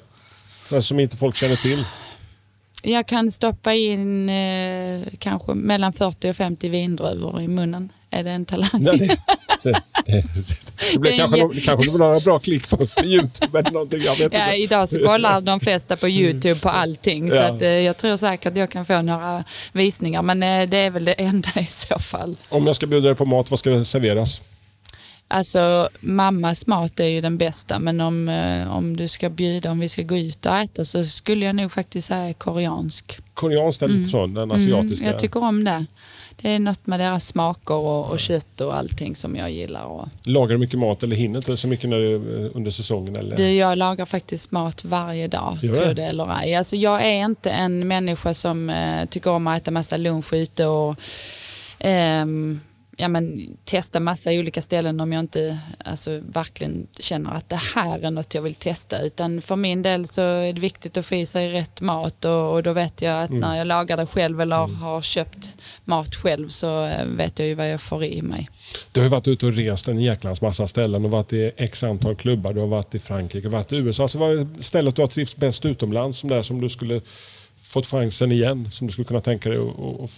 Som 0.81 0.99
inte 0.99 1.17
folk 1.17 1.35
känner 1.35 1.55
till. 1.55 1.83
Jag 2.83 3.07
kan 3.07 3.31
stoppa 3.31 3.73
in 3.73 4.29
eh, 4.29 5.01
kanske 5.19 5.53
mellan 5.53 5.93
40 5.93 6.29
och 6.29 6.35
50 6.35 6.69
vindruvor 6.69 7.41
i 7.41 7.47
munnen. 7.47 7.91
Är 8.19 8.23
det 8.23 8.31
en 8.31 8.45
talang? 8.45 8.69
Nej, 8.73 8.97
det, 8.97 9.07
det, 9.63 9.81
det, 10.05 10.23
det 10.93 10.99
blir 10.99 11.11
är 11.11 11.17
kanske, 11.17 11.37
no- 11.41 11.65
kanske 11.65 11.97
några 11.97 12.19
bra 12.19 12.39
klick 12.39 12.69
på 12.69 12.87
Youtube 13.03 13.59
eller 13.59 13.71
någonting. 13.71 14.01
Jag 14.01 14.15
vet 14.15 14.33
Ja, 14.33 14.45
inte. 14.45 14.55
idag 14.57 14.89
så 14.89 14.99
kollar 14.99 15.41
de 15.41 15.59
flesta 15.67 15.97
på 15.97 16.09
Youtube 16.09 16.59
på 16.59 16.69
allting. 16.69 17.29
Så 17.29 17.35
Ja. 17.35 17.43
att, 17.43 17.61
eh, 17.61 17.67
jag 17.67 17.97
tror 17.97 18.17
säkert 18.17 18.57
jag 18.57 18.71
kan 18.71 18.85
få 18.85 19.01
några 19.01 19.43
visningar. 19.71 20.21
Men 20.21 20.43
eh, 20.43 20.69
det 20.69 20.77
är 20.77 20.91
väl 20.91 21.05
det 21.05 21.13
enda 21.13 21.49
i 21.55 21.65
så 21.65 21.99
fall. 21.99 22.35
Om 22.49 22.67
jag 22.67 22.75
ska 22.75 22.87
bjuda 22.87 23.07
dig 23.07 23.15
på 23.15 23.25
mat, 23.25 23.49
vad 23.51 23.59
ska 23.59 23.83
serveras? 23.83 24.41
Alltså 25.29 25.89
mammas 25.99 26.67
mat 26.67 26.99
är 26.99 27.05
ju 27.07 27.21
den 27.21 27.37
bästa. 27.37 27.79
Men 27.79 28.01
om, 28.01 28.29
eh, 28.29 28.75
om 28.75 28.97
du 28.97 29.07
ska 29.07 29.29
bjuda, 29.29 29.71
om 29.71 29.79
vi 29.79 29.89
ska 29.89 30.01
gå 30.01 30.17
ut 30.17 30.45
och 30.45 30.55
äta 30.55 30.85
så 30.85 31.05
skulle 31.05 31.45
jag 31.45 31.55
nog 31.55 31.71
faktiskt 31.71 32.07
säga 32.07 32.33
koreansk. 32.33 33.19
Koreanskt 33.33 33.81
eller 33.81 33.93
lite 33.95 34.09
så, 34.11 34.27
den 34.27 34.51
asiatiska. 34.51 34.97
Mm, 35.03 35.11
jag 35.11 35.19
tycker 35.21 35.43
om 35.43 35.63
det. 35.63 35.85
Det 36.41 36.49
är 36.51 36.59
något 36.59 36.87
med 36.87 36.99
deras 36.99 37.27
smaker 37.27 37.73
och, 37.75 38.09
och 38.11 38.19
kött 38.19 38.61
och 38.61 38.75
allting 38.75 39.15
som 39.15 39.35
jag 39.35 39.51
gillar. 39.51 39.83
Och, 39.85 40.07
Lagar 40.23 40.53
du 40.53 40.57
mycket 40.57 40.79
mat 40.79 41.03
eller 41.03 41.15
hinner 41.15 41.37
inte 41.37 41.57
så 41.57 41.67
mycket 41.67 41.89
när 41.89 41.99
det 41.99 42.11
är 42.11 42.55
under 42.55 42.71
säsongen? 42.71 43.15
Eller? 43.15 43.37
Du, 43.37 43.51
jag 43.51 43.77
lagar 43.77 44.05
faktiskt 44.05 44.51
mat 44.51 44.85
varje 44.85 45.27
dag, 45.27 45.57
Gör 45.61 45.73
tror 45.73 45.93
det? 45.93 46.03
eller 46.03 46.39
ej. 46.41 46.55
Alltså, 46.55 46.75
jag 46.75 47.01
är 47.05 47.25
inte 47.25 47.49
en 47.51 47.87
människa 47.87 48.33
som 48.33 48.69
eh, 48.69 49.05
tycker 49.05 49.31
om 49.31 49.47
att 49.47 49.61
äta 49.61 49.71
massa 49.71 49.97
lunch 49.97 50.33
ute 50.33 50.65
och 50.65 50.95
ehm, 51.79 52.59
ja, 52.97 53.07
men, 53.07 53.57
testa 53.65 53.99
massa 53.99 54.31
olika 54.31 54.61
ställen 54.61 54.99
om 54.99 55.13
jag 55.13 55.19
inte 55.19 55.57
alltså, 55.85 56.19
verkligen 56.19 56.87
känner 56.99 57.31
att 57.31 57.49
det 57.49 57.61
här 57.75 57.99
är 57.99 58.11
något 58.11 58.33
jag 58.33 58.41
vill 58.41 58.55
testa. 58.55 59.01
Utan 59.01 59.41
för 59.41 59.55
min 59.55 59.81
del 59.81 60.07
så 60.07 60.21
är 60.21 60.53
det 60.53 60.61
viktigt 60.61 60.97
att 60.97 61.05
få 61.05 61.15
i 61.15 61.25
sig 61.25 61.51
rätt 61.51 61.81
mat 61.81 62.25
och, 62.25 62.53
och 62.53 62.63
då 62.63 62.73
vet 62.73 63.01
jag 63.01 63.23
att 63.23 63.29
när 63.29 63.57
jag 63.57 63.67
lagar 63.67 63.97
det 63.97 64.05
själv 64.05 64.41
eller 64.41 64.55
har 64.55 65.01
köpt 65.01 65.57
mat 65.85 66.15
själv 66.15 66.47
så 66.47 66.85
eh, 66.85 67.05
vet 67.05 67.39
jag 67.39 67.47
ju 67.47 67.55
vad 67.55 67.71
jag 67.71 67.81
får 67.81 68.03
i 68.03 68.21
mig. 68.21 68.49
Du 68.91 69.01
har 69.01 69.09
varit 69.09 69.27
ute 69.27 69.45
och 69.45 69.53
rest 69.53 69.87
en 69.87 69.99
jäklans 69.99 70.41
massa 70.41 70.67
ställen 70.67 71.05
och 71.05 71.11
varit 71.11 71.33
i 71.33 71.51
x 71.57 71.83
antal 71.83 72.15
klubbar. 72.15 72.53
Du 72.53 72.59
har 72.59 72.67
varit 72.67 72.95
i 72.95 72.99
Frankrike 72.99 73.49
varit 73.49 73.73
i 73.73 73.75
USA. 73.75 74.03
Alltså, 74.03 74.17
vad 74.17 74.39
är 74.39 74.47
stället 74.59 74.95
du 74.95 75.01
har 75.01 75.07
trivts 75.07 75.35
bäst 75.35 75.65
utomlands 75.65 76.17
som, 76.17 76.29
där, 76.29 76.41
som 76.41 76.61
du 76.61 76.69
skulle 76.69 77.01
fått 77.61 77.87
chansen 77.87 78.31
igen? 78.31 78.71
Som 78.71 78.87
du 78.87 78.93
skulle 78.93 79.05
kunna 79.05 79.21
tänka 79.21 79.49
dig 79.49 79.59
och 79.59 80.09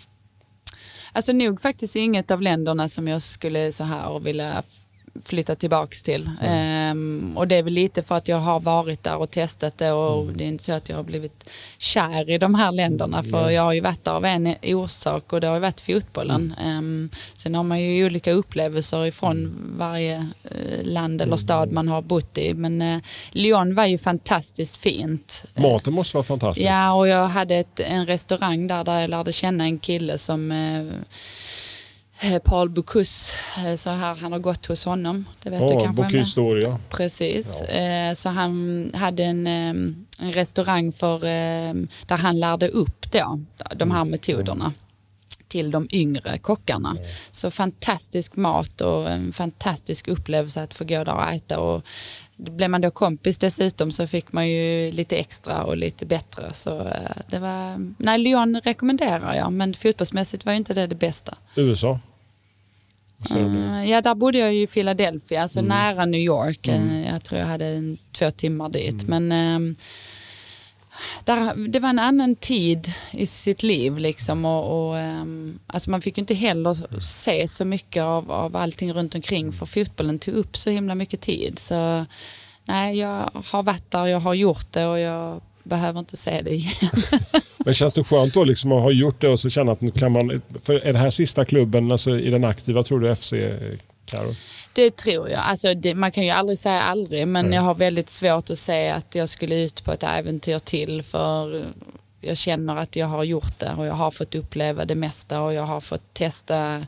Alltså 1.11 1.31
nog 1.31 1.61
faktiskt 1.61 1.95
inget 1.95 2.31
av 2.31 2.41
länderna 2.41 2.89
som 2.89 3.07
jag 3.07 3.21
skulle 3.21 3.71
så 3.71 3.83
här 3.83 4.19
vilja 4.19 4.63
flytta 5.25 5.55
tillbaks 5.55 6.03
till. 6.03 6.29
Ehm, 6.41 7.33
och 7.37 7.47
det 7.47 7.55
är 7.55 7.63
väl 7.63 7.73
lite 7.73 8.03
för 8.03 8.15
att 8.15 8.27
jag 8.27 8.37
har 8.37 8.59
varit 8.59 9.03
där 9.03 9.17
och 9.17 9.31
testat 9.31 9.77
det 9.77 9.91
och 9.91 10.23
Mm. 10.23 10.37
det 10.37 10.43
är 10.43 10.47
inte 10.47 10.63
så 10.63 10.71
att 10.73 10.89
jag 10.89 10.95
har 10.95 11.03
blivit 11.03 11.49
kär 11.77 12.29
i 12.29 12.37
de 12.37 12.55
här 12.55 12.71
länderna 12.71 13.23
för 13.23 13.49
jag 13.49 13.61
har 13.61 13.73
ju 13.73 13.81
varit 13.81 14.03
där 14.03 14.11
av 14.11 14.25
en 14.25 14.55
orsak 14.63 15.33
och 15.33 15.41
det 15.41 15.47
har 15.47 15.53
ju 15.53 15.59
varit 15.61 15.81
fotbollen. 15.81 16.53
Mm. 16.59 16.77
Ehm, 16.77 17.09
sen 17.33 17.55
har 17.55 17.63
man 17.63 17.81
ju 17.81 18.05
olika 18.05 18.31
upplevelser 18.31 19.05
ifrån 19.05 19.55
varje 19.77 20.15
eh, 20.43 20.83
land 20.83 21.21
eller 21.21 21.37
stad 21.37 21.71
man 21.71 21.87
har 21.87 22.01
bott 22.01 22.37
i 22.37 22.53
men 22.53 22.81
eh, 22.81 22.99
Lyon 23.31 23.75
var 23.75 23.85
ju 23.85 23.97
fantastiskt 23.97 24.77
fint. 24.77 25.43
Maten 25.55 25.93
måste 25.93 26.17
vara 26.17 26.23
fantastisk. 26.23 26.67
Ja, 26.67 26.93
och 26.93 27.07
jag 27.07 27.27
hade 27.27 27.55
ett, 27.55 27.79
en 27.79 28.05
restaurang 28.05 28.67
där, 28.67 28.83
där 28.83 28.99
jag 28.99 29.09
lärde 29.09 29.31
känna 29.33 29.63
en 29.63 29.79
kille 29.79 30.17
som 30.17 30.51
eh, 30.51 30.99
Paul 32.43 32.69
Bocuse, 32.69 33.33
eh, 33.57 33.75
så 33.75 33.89
här, 33.89 34.15
han 34.15 34.31
har 34.31 34.39
gått 34.39 34.65
hos 34.65 34.85
honom. 34.85 35.25
Det 35.43 35.49
vet 35.49 35.59
du 35.59 35.73
Ja, 35.73 35.79
kanske? 35.79 36.03
Bocuse 36.03 36.39
d'Or, 36.39 36.61
ja. 36.61 36.79
Precis. 36.89 37.61
Eh, 37.61 38.13
så 38.13 38.29
han 38.29 38.91
hade 38.95 39.23
en, 39.23 39.47
eh, 39.47 39.69
en 40.19 40.31
restaurang 40.33 40.91
för, 40.91 41.15
eh, 41.15 41.73
där 42.07 42.17
han 42.17 42.39
lärde 42.39 42.67
upp 42.69 43.11
då, 43.11 43.39
de 43.75 43.91
här 43.91 44.05
metoderna 44.05 44.73
till 45.47 45.71
de 45.71 45.87
yngre 45.91 46.37
kockarna. 46.37 46.95
Så 47.31 47.51
fantastisk 47.51 48.35
mat 48.35 48.81
och 48.81 49.09
en 49.09 49.33
fantastisk 49.33 50.07
upplevelse 50.07 50.63
att 50.63 50.73
få 50.73 50.83
gå 50.83 51.03
där 51.03 51.15
och 51.15 51.29
äta. 51.33 51.59
Och 51.59 51.83
blev 52.35 52.69
man 52.69 52.81
då 52.81 52.91
kompis 52.91 53.37
dessutom 53.37 53.91
så 53.91 54.07
fick 54.07 54.31
man 54.31 54.49
ju 54.49 54.91
lite 54.91 55.17
extra 55.17 55.63
och 55.63 55.77
lite 55.77 56.05
bättre. 56.05 56.53
Så 56.53 56.79
eh, 56.79 56.93
det 57.27 57.39
var, 57.39 57.93
nej 57.97 58.17
Lyon 58.19 58.61
rekommenderar 58.63 59.35
jag 59.35 59.53
men 59.53 59.73
fotbollsmässigt 59.73 60.45
var 60.45 60.53
ju 60.53 60.57
inte 60.57 60.73
det 60.73 60.87
det 60.87 60.95
bästa. 60.95 61.37
USA. 61.55 61.99
Eh, 63.35 63.89
Ja, 63.89 64.01
där 64.01 64.15
bodde 64.15 64.37
jag 64.37 64.53
ju 64.53 64.61
i 64.61 64.67
Philadelphia, 64.67 65.41
alltså 65.43 65.61
nära 65.61 66.05
New 66.05 66.21
York. 66.21 66.67
Eh, 66.67 67.07
Jag 67.11 67.23
tror 67.23 67.39
jag 67.39 67.47
hade 67.47 67.97
två 68.17 68.31
timmar 68.31 68.69
dit. 68.69 69.07
Men 69.07 69.31
ehm, 69.31 69.75
där, 71.25 71.67
det 71.67 71.79
var 71.79 71.89
en 71.89 71.99
annan 71.99 72.35
tid 72.35 72.91
i 73.11 73.25
sitt 73.25 73.63
liv 73.63 73.97
liksom. 73.97 74.45
Och, 74.45 74.89
och, 74.89 74.97
ehm, 74.97 75.59
alltså 75.67 75.91
man 75.91 76.01
fick 76.01 76.17
inte 76.17 76.33
heller 76.33 76.99
se 77.01 77.47
så 77.47 77.65
mycket 77.65 78.03
av, 78.03 78.31
av 78.31 78.55
allting 78.55 78.93
runt 78.93 79.15
omkring 79.15 79.51
för 79.51 79.65
fotbollen 79.65 80.19
tog 80.19 80.33
upp 80.33 80.57
så 80.57 80.69
himla 80.69 80.95
mycket 80.95 81.21
tid. 81.21 81.59
Så 81.59 82.05
nej, 82.65 82.97
jag 82.97 83.29
har 83.45 83.63
varit 83.63 83.91
där, 83.91 84.05
jag 84.05 84.19
har 84.19 84.33
gjort 84.33 84.71
det 84.73 84.85
och 84.85 84.99
jag 84.99 85.41
behöver 85.69 85.99
inte 85.99 86.17
se 86.17 86.41
det 86.41 86.51
igen. 86.51 86.91
Men 87.65 87.73
känns 87.73 87.93
det 87.93 88.03
skönt 88.03 88.33
då 88.33 88.43
liksom 88.43 88.71
att 88.71 88.83
ha 88.83 88.91
gjort 88.91 89.21
det 89.21 89.29
och 89.29 89.39
så 89.39 89.49
känna 89.49 89.71
att 89.71 89.81
nu 89.81 89.91
kan 89.91 90.11
man... 90.11 90.41
För 90.61 90.75
är 90.75 90.93
det 90.93 90.99
här 90.99 91.09
sista 91.09 91.45
klubben 91.45 91.91
alltså, 91.91 92.19
i 92.19 92.29
den 92.29 92.43
aktiva, 92.43 92.83
tror 92.83 92.99
du, 92.99 93.15
FC, 93.15 93.33
Karo? 94.05 94.35
Det 94.73 94.95
tror 94.95 95.29
jag. 95.29 95.39
Alltså 95.39 95.73
det, 95.73 95.95
man 95.95 96.11
kan 96.11 96.23
ju 96.23 96.29
aldrig 96.29 96.59
säga 96.59 96.81
aldrig 96.81 97.27
men 97.27 97.53
jag 97.53 97.61
har 97.61 97.75
väldigt 97.75 98.09
svårt 98.09 98.49
att 98.49 98.57
säga 98.57 98.95
att 98.95 99.15
jag 99.15 99.29
skulle 99.29 99.63
ut 99.63 99.83
på 99.83 99.91
ett 99.91 100.03
äventyr 100.03 100.59
till 100.59 101.03
för 101.03 101.65
jag 102.21 102.37
känner 102.37 102.75
att 102.75 102.95
jag 102.95 103.07
har 103.07 103.23
gjort 103.23 103.59
det 103.59 103.73
och 103.77 103.85
jag 103.85 103.93
har 103.93 104.11
fått 104.11 104.35
uppleva 104.35 104.85
det 104.85 104.95
mesta 104.95 105.41
och 105.41 105.53
jag 105.53 105.63
har 105.63 105.81
fått 105.81 106.13
testa 106.13 106.85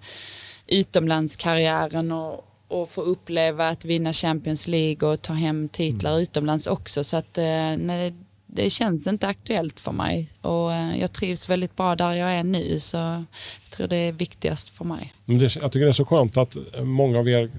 utomlandskarriären 0.67 2.11
och, 2.11 2.45
och 2.67 2.89
få 2.89 3.01
uppleva 3.01 3.69
att 3.69 3.85
vinna 3.85 4.13
Champions 4.13 4.67
League 4.67 5.09
och 5.09 5.21
ta 5.21 5.33
hem 5.33 5.69
titlar 5.69 6.19
utomlands 6.19 6.67
också 6.67 7.03
så 7.03 7.17
att 7.17 7.37
eh, 7.37 7.77
nej, 7.77 8.13
det 8.53 8.69
känns 8.69 9.07
inte 9.07 9.27
aktuellt 9.27 9.79
för 9.79 9.91
mig 9.91 10.29
och 10.41 10.73
eh, 10.73 10.99
jag 10.99 11.11
trivs 11.13 11.49
väldigt 11.49 11.75
bra 11.75 11.95
där 11.95 12.13
jag 12.13 12.31
är 12.31 12.43
nu 12.43 12.79
så 12.79 12.97
jag 12.97 13.25
tror 13.69 13.87
det 13.87 13.95
är 13.95 14.11
viktigast 14.11 14.69
för 14.69 14.85
mig. 14.85 15.13
Det, 15.25 15.55
jag 15.55 15.71
tycker 15.71 15.85
det 15.85 15.91
är 15.91 15.91
så 15.91 16.05
skönt 16.05 16.37
att 16.37 16.57
många 16.83 17.19
av 17.19 17.29
er 17.29 17.49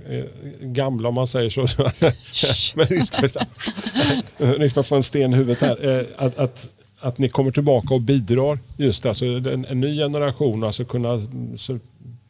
gamla, 0.61 1.09
om 1.09 1.15
man 1.15 1.27
säger 1.27 1.51
så, 1.51 1.61
ni 2.95 3.01
ska, 3.01 3.29
ni 4.59 4.71
ska 4.71 4.83
få 4.83 4.97
en 4.97 5.03
sten 5.03 5.33
i 5.33 5.37
huvudet 5.37 5.61
här, 5.61 5.99
eh, 6.01 6.07
att, 6.17 6.39
att, 6.39 6.71
att 7.01 7.19
ni 7.19 7.29
kommer 7.29 7.51
tillbaka 7.51 7.95
och 7.95 8.01
bidrar. 8.01 8.59
Just 8.77 9.03
det, 9.03 9.09
alltså 9.09 9.27
en, 9.27 9.65
en 9.65 9.81
ny 9.81 9.97
generation, 9.97 10.65
alltså 10.65 10.85
kunna, 10.85 11.21
så, 11.57 11.79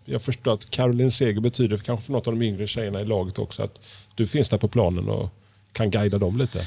jag 0.04 0.22
förstår 0.22 0.54
att 0.54 0.70
Caroline 0.70 1.10
Seger 1.10 1.40
betyder 1.40 1.76
kanske 1.76 2.06
för 2.06 2.12
något 2.12 2.26
av 2.26 2.38
de 2.38 2.44
yngre 2.46 2.66
tjejerna 2.66 3.00
i 3.00 3.04
laget 3.04 3.38
också 3.38 3.62
att 3.62 3.80
du 4.14 4.26
finns 4.26 4.48
där 4.48 4.58
på 4.58 4.68
planen 4.68 5.08
och 5.08 5.30
kan 5.72 5.90
guida 5.90 6.18
dem 6.18 6.36
lite. 6.36 6.64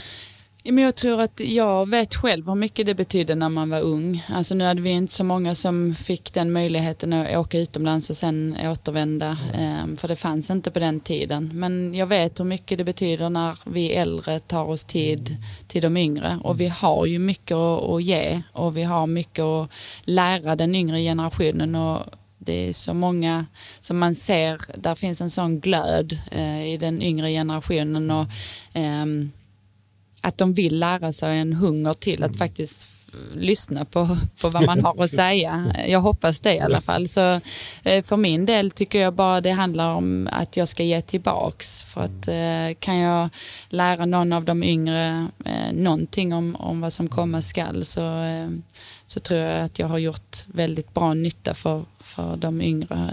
Men 0.71 0.84
jag 0.84 0.95
tror 0.95 1.21
att 1.21 1.39
jag 1.39 1.89
vet 1.89 2.15
själv 2.15 2.47
hur 2.47 2.56
mycket 2.56 2.86
det 2.86 2.95
betydde 2.95 3.36
när 3.36 3.49
man 3.49 3.69
var 3.69 3.82
ung. 3.82 4.25
Alltså 4.30 4.56
nu 4.56 4.63
hade 4.63 4.82
vi 4.82 4.89
inte 4.89 5.13
så 5.13 5.23
många 5.23 5.56
som 5.56 5.95
fick 5.95 6.34
den 6.34 6.51
möjligheten 6.51 7.13
att 7.13 7.38
åka 7.38 7.60
utomlands 7.60 8.10
och 8.10 8.17
sen 8.17 8.58
återvända. 8.63 9.38
Ehm, 9.54 9.97
för 9.97 10.08
det 10.08 10.15
fanns 10.15 10.49
inte 10.49 10.71
på 10.71 10.80
den 10.80 10.99
tiden. 10.99 11.51
Men 11.54 11.93
jag 11.93 12.08
vet 12.08 12.39
hur 12.39 12.45
mycket 12.45 12.78
det 12.78 12.84
betyder 12.84 13.30
när 13.30 13.58
vi 13.65 13.93
äldre 13.93 14.39
tar 14.39 14.65
oss 14.65 14.84
tid 14.84 15.38
till 15.67 15.82
de 15.82 15.97
yngre. 15.97 16.39
Och 16.43 16.62
vi 16.62 16.67
har 16.67 17.06
ju 17.06 17.19
mycket 17.19 17.58
att 17.58 18.04
ge 18.04 18.41
och 18.51 18.78
vi 18.78 18.84
har 18.84 19.08
mycket 19.08 19.43
att 19.43 19.71
lära 20.04 20.56
den 20.56 20.75
yngre 20.75 20.99
generationen. 20.99 21.75
Och 21.75 22.01
det 22.38 22.69
är 22.69 22.73
så 22.73 22.93
många 22.93 23.45
som 23.80 23.97
man 23.97 24.15
ser, 24.15 24.62
där 24.75 24.95
finns 24.95 25.21
en 25.21 25.30
sån 25.30 25.60
glöd 25.60 26.17
eh, 26.32 26.67
i 26.73 26.78
den 26.78 27.01
yngre 27.01 27.30
generationen. 27.30 28.12
Och, 28.12 28.25
ehm, 28.73 29.32
att 30.26 30.38
de 30.38 30.54
vill 30.54 30.80
lära 30.80 31.14
sig 31.14 31.40
en 31.40 31.54
hunger 31.54 31.94
till 31.94 32.24
att 32.24 32.38
faktiskt 32.38 32.88
lyssna 33.34 33.86
på, 33.86 34.18
på 34.42 34.50
vad 34.50 34.66
man 34.66 34.84
har 34.86 35.04
att 35.04 35.10
säga. 35.10 35.76
Jag 35.88 36.00
hoppas 36.00 36.42
det 36.42 36.56
i 36.56 36.60
alla 36.60 36.82
fall. 36.82 37.08
Så 37.08 37.42
eh, 37.84 38.04
för 38.04 38.18
min 38.18 38.46
del 38.46 38.72
tycker 38.72 39.00
jag 39.00 39.14
bara 39.14 39.42
det 39.42 39.52
handlar 39.52 39.96
om 39.96 40.30
att 40.32 40.58
jag 40.58 40.68
ska 40.68 40.84
ge 40.84 41.02
tillbaks. 41.02 41.84
För 41.84 42.02
att 42.02 42.28
eh, 42.28 42.80
kan 42.80 42.98
jag 42.98 43.30
lära 43.70 44.06
någon 44.06 44.34
av 44.34 44.46
de 44.46 44.64
yngre 44.64 45.28
eh, 45.46 45.74
någonting 45.74 46.34
om, 46.34 46.56
om 46.56 46.82
vad 46.82 46.94
som 46.94 47.08
komma 47.08 47.42
skall 47.42 47.86
så, 47.86 48.24
eh, 48.24 48.50
så 49.06 49.20
tror 49.20 49.40
jag 49.40 49.64
att 49.64 49.80
jag 49.80 49.88
har 49.88 49.98
gjort 49.98 50.46
väldigt 50.48 50.94
bra 50.94 51.14
nytta 51.14 51.54
för, 51.54 51.86
för 52.00 52.38
de 52.38 52.62
yngre. 52.62 53.12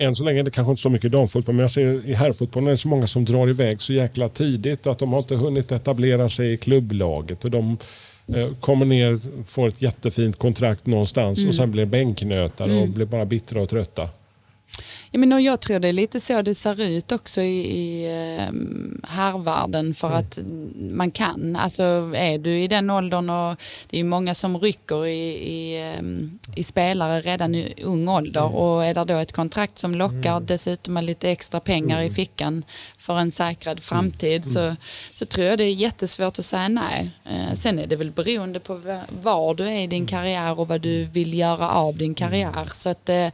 Än 0.00 0.16
så 0.16 0.24
länge 0.24 0.38
är 0.40 0.44
det 0.44 0.50
kanske 0.50 0.70
inte 0.70 0.82
så 0.82 0.90
mycket 0.90 1.12
damfotboll, 1.12 1.54
men 1.54 1.60
jag 1.60 1.70
ser 1.70 2.06
i 2.08 2.14
herrfotbollen 2.14 2.66
är 2.66 2.70
det 2.70 2.76
så 2.76 2.88
många 2.88 3.06
som 3.06 3.24
drar 3.24 3.48
iväg 3.48 3.80
så 3.80 3.92
jäkla 3.92 4.28
tidigt 4.28 4.86
och 4.86 4.92
att 4.92 4.98
de 4.98 5.12
har 5.12 5.18
inte 5.18 5.36
hunnit 5.36 5.72
etablera 5.72 6.28
sig 6.28 6.52
i 6.52 6.56
klubblaget. 6.56 7.44
Och 7.44 7.50
de 7.50 7.76
eh, 8.34 8.48
kommer 8.60 8.86
ner, 8.86 9.44
får 9.44 9.68
ett 9.68 9.82
jättefint 9.82 10.38
kontrakt 10.38 10.86
någonstans 10.86 11.46
och 11.46 11.54
sen 11.54 11.70
blir 11.70 11.86
bänknötare 11.86 12.82
och 12.82 12.88
blir 12.88 13.06
bara 13.06 13.24
bittra 13.24 13.62
och 13.62 13.68
trötta. 13.68 14.08
Ja, 15.12 15.18
men 15.18 15.32
och 15.32 15.40
jag 15.40 15.60
tror 15.60 15.78
det 15.78 15.88
är 15.88 15.92
lite 15.92 16.20
så 16.20 16.42
det 16.42 16.54
ser 16.54 16.82
ut 16.82 17.12
också 17.12 17.40
i, 17.40 17.58
i 17.60 18.04
eh, 18.06 18.52
herrvärlden 19.08 19.94
för 19.94 20.10
att 20.10 20.38
man 20.90 21.10
kan. 21.10 21.56
Alltså 21.56 21.82
är 22.16 22.38
du 22.38 22.60
i 22.60 22.68
den 22.68 22.90
åldern 22.90 23.30
och 23.30 23.56
det 23.90 23.98
är 24.00 24.04
många 24.04 24.34
som 24.34 24.58
rycker 24.60 25.06
i, 25.06 25.30
i, 25.30 25.80
eh, 25.94 26.02
i 26.56 26.62
spelare 26.64 27.20
redan 27.20 27.54
i 27.54 27.74
ung 27.82 28.08
ålder 28.08 28.54
och 28.56 28.84
är 28.84 28.94
det 28.94 29.04
då 29.04 29.14
ett 29.14 29.32
kontrakt 29.32 29.78
som 29.78 29.94
lockar 29.94 30.40
dessutom 30.40 30.94
med 30.94 31.04
lite 31.04 31.30
extra 31.30 31.60
pengar 31.60 32.02
i 32.02 32.10
fickan 32.10 32.64
för 32.96 33.18
en 33.18 33.32
säkrad 33.32 33.80
framtid 33.82 34.44
så, 34.44 34.76
så 35.14 35.26
tror 35.26 35.46
jag 35.46 35.58
det 35.58 35.64
är 35.64 35.72
jättesvårt 35.74 36.38
att 36.38 36.44
säga 36.44 36.68
nej. 36.68 37.10
Eh, 37.24 37.54
sen 37.54 37.78
är 37.78 37.86
det 37.86 37.96
väl 37.96 38.10
beroende 38.10 38.60
på 38.60 38.74
va- 38.74 39.00
var 39.22 39.54
du 39.54 39.64
är 39.64 39.80
i 39.80 39.86
din 39.86 40.06
karriär 40.06 40.60
och 40.60 40.68
vad 40.68 40.80
du 40.80 41.04
vill 41.04 41.34
göra 41.34 41.70
av 41.70 41.96
din 41.96 42.14
karriär. 42.14 42.68
Så 42.74 42.88
att 42.88 43.08
eh, 43.08 43.28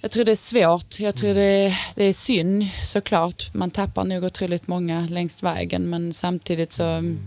jag 0.00 0.10
tror 0.10 0.24
det 0.24 0.32
är 0.32 0.36
svårt. 0.36 1.00
Jag 1.00 1.16
tror 1.16 1.34
det, 1.34 1.74
det 1.94 2.04
är 2.04 2.12
synd 2.12 2.66
såklart. 2.84 3.54
Man 3.54 3.70
tappar 3.70 4.04
nog 4.04 4.24
otroligt 4.24 4.66
många 4.68 5.06
längs 5.10 5.42
vägen 5.42 5.90
men 5.90 6.12
samtidigt 6.14 6.72
så 6.72 6.84
mm, 6.84 7.18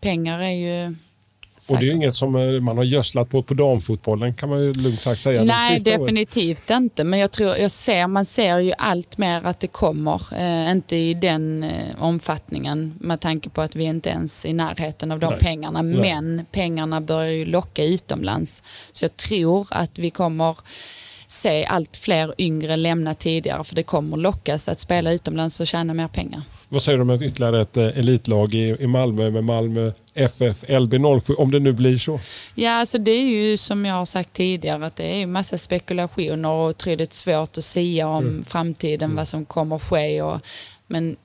pengar 0.00 0.40
är 0.40 0.50
ju 0.50 0.86
Och 0.86 0.94
det 1.68 1.74
är 1.74 1.78
säkert- 1.80 1.94
inget 1.94 2.14
som 2.14 2.36
eh, 2.36 2.60
man 2.60 2.76
har 2.76 2.84
gödslat 2.84 3.28
på 3.30 3.42
på 3.42 3.54
damfotbollen 3.54 4.34
kan 4.34 4.48
man 4.48 4.62
ju 4.64 4.72
lugnt 4.72 5.00
sagt 5.00 5.20
säga. 5.20 5.38
de 5.40 5.46
Nej, 5.46 5.72
åren. 5.86 6.00
definitivt 6.00 6.70
inte. 6.70 7.04
Men 7.04 7.18
jag 7.18 7.30
tror, 7.30 7.56
jag 7.56 7.70
ser, 7.70 8.06
man 8.06 8.24
ser 8.24 8.58
ju 8.58 8.72
allt 8.78 9.18
mer 9.18 9.46
att 9.46 9.60
det 9.60 9.66
kommer. 9.66 10.22
Eh, 10.38 10.70
inte 10.70 10.96
i 10.96 11.14
den 11.14 11.64
eh, 11.64 12.02
omfattningen 12.02 12.94
med 13.00 13.20
tanke 13.20 13.48
på 13.50 13.62
att 13.62 13.76
vi 13.76 13.84
inte 13.84 14.08
ens 14.08 14.44
är 14.44 14.48
i 14.48 14.52
närheten 14.52 15.12
av 15.12 15.18
de 15.18 15.30
Nej. 15.30 15.38
pengarna. 15.38 15.82
Nej. 15.82 15.98
Men 16.00 16.46
pengarna 16.52 17.00
börjar 17.00 17.30
ju 17.32 17.44
locka 17.46 17.84
utomlands. 17.84 18.62
Så 18.92 19.04
jag 19.04 19.16
tror 19.16 19.66
att 19.70 19.98
vi 19.98 20.10
kommer 20.10 20.56
se 21.28 21.64
allt 21.64 21.96
fler 21.96 22.34
yngre 22.38 22.76
lämna 22.76 23.14
tidigare 23.14 23.64
för 23.64 23.74
det 23.74 23.82
kommer 23.82 24.16
lockas 24.16 24.68
att 24.68 24.80
spela 24.80 25.12
utomlands 25.12 25.60
och 25.60 25.66
tjäna 25.66 25.94
mer 25.94 26.08
pengar. 26.08 26.42
Vad 26.68 26.82
säger 26.82 26.98
du 26.98 27.02
om 27.02 27.10
ett 27.10 27.22
ytterligare 27.22 27.60
ett 27.60 27.76
eh, 27.76 27.98
elitlag 27.98 28.54
i, 28.54 28.76
i 28.80 28.86
Malmö 28.86 29.30
med 29.30 29.44
Malmö 29.44 29.92
FF 30.14 30.64
LB07, 30.64 31.34
om 31.34 31.50
det 31.50 31.60
nu 31.60 31.72
blir 31.72 31.98
så? 31.98 32.20
Ja, 32.54 32.70
alltså 32.70 32.98
det 32.98 33.10
är 33.10 33.24
ju 33.24 33.56
som 33.56 33.84
jag 33.84 33.94
har 33.94 34.04
sagt 34.04 34.32
tidigare 34.32 34.86
att 34.86 34.96
det 34.96 35.22
är 35.22 35.26
massa 35.26 35.58
spekulationer 35.58 36.48
och 36.48 36.68
otroligt 36.68 37.14
svårt 37.14 37.58
att 37.58 37.64
säga 37.64 38.08
om 38.08 38.44
framtiden, 38.46 39.16
vad 39.16 39.28
som 39.28 39.44
kommer 39.44 39.76
att 39.76 39.84
ske. 39.84 40.22
Och, 40.22 40.40
men 40.86 41.16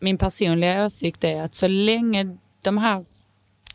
min 0.00 0.18
personliga 0.18 0.86
åsikt 0.86 1.24
är 1.24 1.42
att 1.42 1.54
så 1.54 1.68
länge 1.68 2.36
de 2.62 2.78
här 2.78 3.04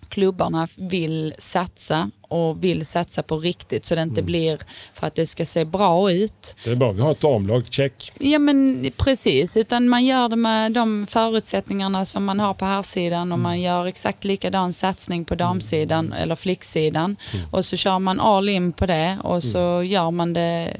klubbarna 0.09 0.67
vill 0.77 1.33
satsa 1.37 2.11
och 2.27 2.63
vill 2.63 2.85
satsa 2.85 3.23
på 3.23 3.37
riktigt 3.37 3.85
så 3.85 3.95
det 3.95 4.01
inte 4.01 4.23
blir 4.23 4.59
för 4.93 5.07
att 5.07 5.15
det 5.15 5.27
ska 5.27 5.45
se 5.45 5.65
bra 5.65 6.11
ut. 6.11 6.55
Det 6.63 6.71
är 6.71 6.75
bra, 6.75 6.91
vi 6.91 7.01
har 7.01 7.11
ett 7.11 7.19
damlag, 7.19 7.63
check. 7.69 8.11
Ja 8.19 8.39
men 8.39 8.91
precis, 8.97 9.57
utan 9.57 9.89
man 9.89 10.05
gör 10.05 10.29
det 10.29 10.35
med 10.35 10.71
de 10.71 11.07
förutsättningarna 11.09 12.05
som 12.05 12.25
man 12.25 12.39
har 12.39 12.53
på 12.53 12.65
här 12.65 12.81
sidan 12.81 13.31
och 13.31 13.39
man 13.39 13.61
gör 13.61 13.85
exakt 13.85 14.23
likadan 14.23 14.73
satsning 14.73 15.25
på 15.25 15.35
damsidan 15.35 16.13
eller 16.13 16.35
flicksidan. 16.35 17.15
Och 17.51 17.65
så 17.65 17.77
kör 17.77 17.99
man 17.99 18.19
all 18.19 18.49
in 18.49 18.73
på 18.73 18.85
det 18.85 19.17
och 19.23 19.43
så 19.43 19.83
gör 19.83 20.11
man 20.11 20.33
det 20.33 20.77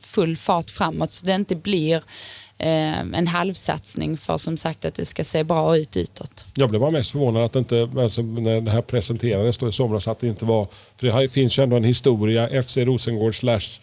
full 0.00 0.36
fart 0.36 0.70
framåt 0.70 1.12
så 1.12 1.26
det 1.26 1.34
inte 1.34 1.56
blir 1.56 2.02
Ehm, 2.66 3.14
en 3.14 3.26
halvsatsning 3.26 4.16
för 4.16 4.38
som 4.38 4.56
sagt 4.56 4.84
att 4.84 4.94
det 4.94 5.04
ska 5.04 5.24
se 5.24 5.44
bra 5.44 5.76
ut 5.76 5.96
utåt. 5.96 6.46
Jag 6.54 6.70
blev 6.70 6.80
bara 6.80 6.90
mest 6.90 7.10
förvånad 7.10 7.44
att 7.44 7.52
det 7.52 7.58
inte, 7.58 7.88
alltså, 7.96 8.22
när 8.22 8.60
det 8.60 8.70
här 8.70 8.82
presenterades 8.82 9.58
då 9.58 9.68
i 9.68 9.72
somras, 9.72 10.08
att 10.08 10.20
det 10.20 10.26
inte 10.26 10.44
var... 10.44 10.68
För 10.96 11.20
det 11.20 11.28
finns 11.28 11.58
ju 11.58 11.62
ändå 11.62 11.76
en 11.76 11.84
historia, 11.84 12.62
FC 12.62 12.76
Rosengård 12.76 13.34
slash 13.34 13.80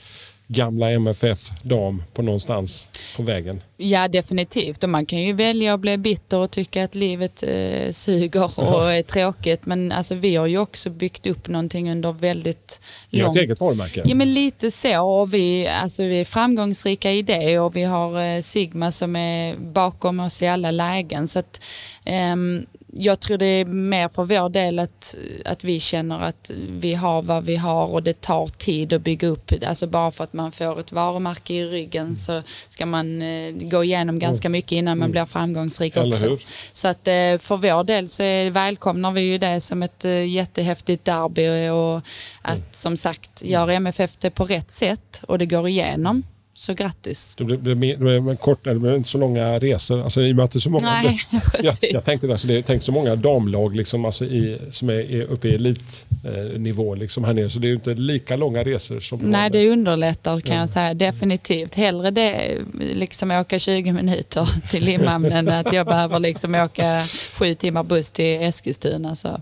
gamla 0.53 0.91
MFF 0.91 1.39
dam 1.63 2.03
på 2.13 2.21
någonstans 2.21 2.87
på 3.15 3.23
vägen. 3.23 3.61
Ja 3.77 4.07
definitivt. 4.07 4.83
Och 4.83 4.89
man 4.89 5.05
kan 5.05 5.21
ju 5.21 5.33
välja 5.33 5.73
att 5.73 5.79
bli 5.79 5.97
bitter 5.97 6.37
och 6.37 6.51
tycka 6.51 6.83
att 6.83 6.95
livet 6.95 7.43
eh, 7.43 7.91
suger 7.91 8.59
och 8.59 8.93
är 8.93 9.01
tråkigt. 9.01 9.65
Men 9.65 9.91
alltså, 9.91 10.15
vi 10.15 10.35
har 10.35 10.47
ju 10.47 10.57
också 10.57 10.89
byggt 10.89 11.27
upp 11.27 11.47
någonting 11.47 11.91
under 11.91 12.11
väldigt 12.11 12.81
Ni 13.09 13.19
har 13.19 13.27
lång 13.27 13.35
ett 13.35 13.43
eget 13.43 13.61
varumärke. 13.61 14.01
Ja 14.05 14.15
men 14.15 14.33
lite 14.33 14.71
så. 14.71 15.01
Och 15.01 15.33
vi, 15.33 15.67
alltså, 15.67 16.03
vi 16.03 16.21
är 16.21 16.25
framgångsrika 16.25 17.11
i 17.11 17.21
det. 17.21 17.59
Och 17.59 17.75
vi 17.75 17.83
har 17.83 18.21
eh, 18.21 18.41
Sigma 18.41 18.91
som 18.91 19.15
är 19.15 19.55
bakom 19.55 20.19
oss 20.19 20.41
i 20.41 20.47
alla 20.47 20.71
lägen. 20.71 21.27
Så 21.27 21.39
att 21.39 21.61
ehm, 22.05 22.65
jag 22.93 23.19
tror 23.19 23.37
det 23.37 23.45
är 23.45 23.65
mer 23.65 24.07
för 24.07 24.23
vår 24.23 24.49
del 24.49 24.79
att, 24.79 25.15
att 25.45 25.63
vi 25.63 25.79
känner 25.79 26.19
att 26.19 26.51
vi 26.69 26.93
har 26.93 27.21
vad 27.21 27.43
vi 27.43 27.55
har 27.55 27.87
och 27.87 28.03
det 28.03 28.21
tar 28.21 28.47
tid 28.47 28.93
att 28.93 29.01
bygga 29.01 29.27
upp. 29.27 29.51
Alltså 29.67 29.87
bara 29.87 30.11
för 30.11 30.23
att 30.23 30.33
man 30.33 30.51
får 30.51 30.79
ett 30.79 30.91
varumärke 30.91 31.53
i 31.53 31.65
ryggen 31.65 32.17
så 32.17 32.41
ska 32.69 32.85
man 32.85 33.21
eh, 33.21 33.51
gå 33.53 33.83
igenom 33.83 34.19
ganska 34.19 34.49
mycket 34.49 34.71
innan 34.71 34.97
man 34.97 35.11
blir 35.11 35.25
framgångsrik 35.25 35.97
också. 35.97 36.37
Så 36.71 36.87
att 36.87 37.07
eh, 37.07 37.37
för 37.39 37.57
vår 37.57 37.83
del 37.83 38.07
så 38.07 38.23
är, 38.23 38.51
välkomnar 38.51 39.11
vi 39.11 39.21
ju 39.21 39.37
det 39.37 39.61
som 39.61 39.83
ett 39.83 40.05
eh, 40.05 40.27
jättehäftigt 40.27 41.05
derby 41.05 41.69
och 41.69 42.01
att 42.41 42.75
som 42.75 42.97
sagt 42.97 43.43
gör 43.43 43.69
MFF 43.69 44.17
det 44.17 44.29
på 44.29 44.45
rätt 44.45 44.71
sätt 44.71 45.21
och 45.27 45.37
det 45.37 45.45
går 45.45 45.67
igenom. 45.67 46.23
Så 46.53 46.73
grattis. 46.73 47.33
Det 47.37 47.43
blir, 47.43 47.57
det 47.57 47.75
blir, 47.75 47.97
det 47.97 48.21
blir 48.21 48.35
kort, 48.35 48.63
det 48.63 48.75
blir 48.75 48.95
inte 48.95 49.09
så 49.09 49.17
långa 49.17 49.59
resor. 49.59 50.03
Alltså, 50.03 50.21
I 50.21 50.31
och 50.31 50.35
med 50.35 50.45
att 50.45 50.51
det 50.51 50.57
är 50.57 50.61
så 50.61 50.69
många... 50.69 50.85
Nej, 50.85 51.19
jag, 51.63 51.75
jag 51.81 52.05
tänkte 52.05 52.27
det, 52.27 52.33
alltså, 52.33 52.47
det 52.47 52.57
är 52.57 52.61
tänkt 52.61 52.85
så 52.85 52.91
många 52.91 53.15
damlag 53.15 53.75
liksom, 53.75 54.05
alltså, 54.05 54.25
i, 54.25 54.57
som 54.69 54.89
är, 54.89 54.93
är 54.93 55.23
uppe 55.23 55.47
i 55.47 55.55
elitnivå 55.55 56.95
liksom, 56.95 57.23
här 57.23 57.33
nere. 57.33 57.49
Så 57.49 57.59
det 57.59 57.67
är 57.67 57.69
ju 57.69 57.75
inte 57.75 57.93
lika 57.93 58.35
långa 58.35 58.63
resor 58.63 58.99
som 58.99 59.19
Nej, 59.19 59.49
det 59.49 59.69
underlättar 59.69 60.39
kan 60.39 60.55
jag 60.55 60.69
säga. 60.69 60.93
Definitivt. 60.93 61.75
Hellre 61.75 62.11
det, 62.11 62.57
liksom 62.73 63.31
åka 63.31 63.59
20 63.59 63.91
minuter 63.93 64.49
till 64.69 64.83
Limhamn 64.83 65.25
än 65.25 65.49
att 65.49 65.73
jag 65.73 65.85
behöver 65.85 66.19
liksom 66.19 66.55
åka 66.55 67.03
sju 67.33 67.53
timmar 67.53 67.83
buss 67.83 68.11
till 68.11 68.41
Eskilstuna. 68.41 69.15
Så. 69.15 69.41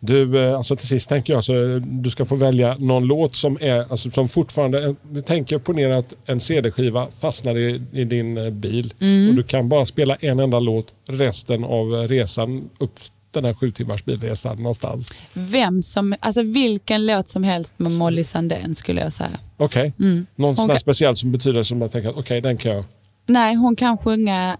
Du, 0.00 0.46
eh, 0.46 0.56
alltså 0.56 0.76
till 0.76 0.88
sist 0.88 1.08
tänker 1.08 1.32
jag 1.32 1.44
så 1.44 1.80
du 1.84 2.10
ska 2.10 2.24
få 2.24 2.36
välja 2.36 2.76
någon 2.80 3.04
låt 3.04 3.34
som 3.34 3.58
är 3.60 3.90
alltså, 3.90 4.10
som 4.10 4.28
fortfarande, 4.28 4.94
vi 5.10 5.22
tänker 5.22 5.58
på 5.58 5.72
ner 5.72 5.90
att 5.90 6.14
en 6.26 6.40
CD-skiva 6.40 7.08
fastnar 7.20 7.58
i, 7.58 7.82
i 7.92 8.04
din 8.04 8.38
eh, 8.38 8.50
bil 8.50 8.94
Mm. 9.00 9.28
och 9.28 9.34
du 9.34 9.42
kan 9.42 9.68
bara 9.68 9.86
spela 9.86 10.14
en 10.14 10.40
enda 10.40 10.58
låt 10.60 10.94
resten 11.08 11.64
av 11.64 11.94
eh, 11.94 12.08
resan 12.08 12.68
upp 12.78 13.00
den 13.30 13.44
här 13.44 13.54
sju 13.54 13.70
timmars 13.72 14.04
bilresan 14.04 14.56
någonstans. 14.56 15.12
Vem 15.32 15.82
som, 15.82 16.14
alltså 16.20 16.42
vilken 16.42 17.06
låt 17.06 17.28
som 17.28 17.42
helst 17.44 17.74
med 17.78 17.92
Molly 17.92 18.24
Sandén 18.24 18.74
skulle 18.74 19.00
jag 19.00 19.12
säga. 19.12 19.38
Okej, 19.56 19.92
någon 20.36 20.56
sån 20.56 20.64
Okej. 20.70 20.80
speciell 20.80 21.16
som 21.16 21.32
betyder 21.32 21.62
som 21.62 21.80
jag 21.80 21.90
tänker 21.92 22.08
att 22.08 22.16
okej 22.16 22.40
den 22.40 22.56
kan 22.56 22.72
jag. 22.72 22.84
Nej, 23.26 23.54
hon 23.54 23.76
kan 23.76 23.98
sjunga 23.98 24.56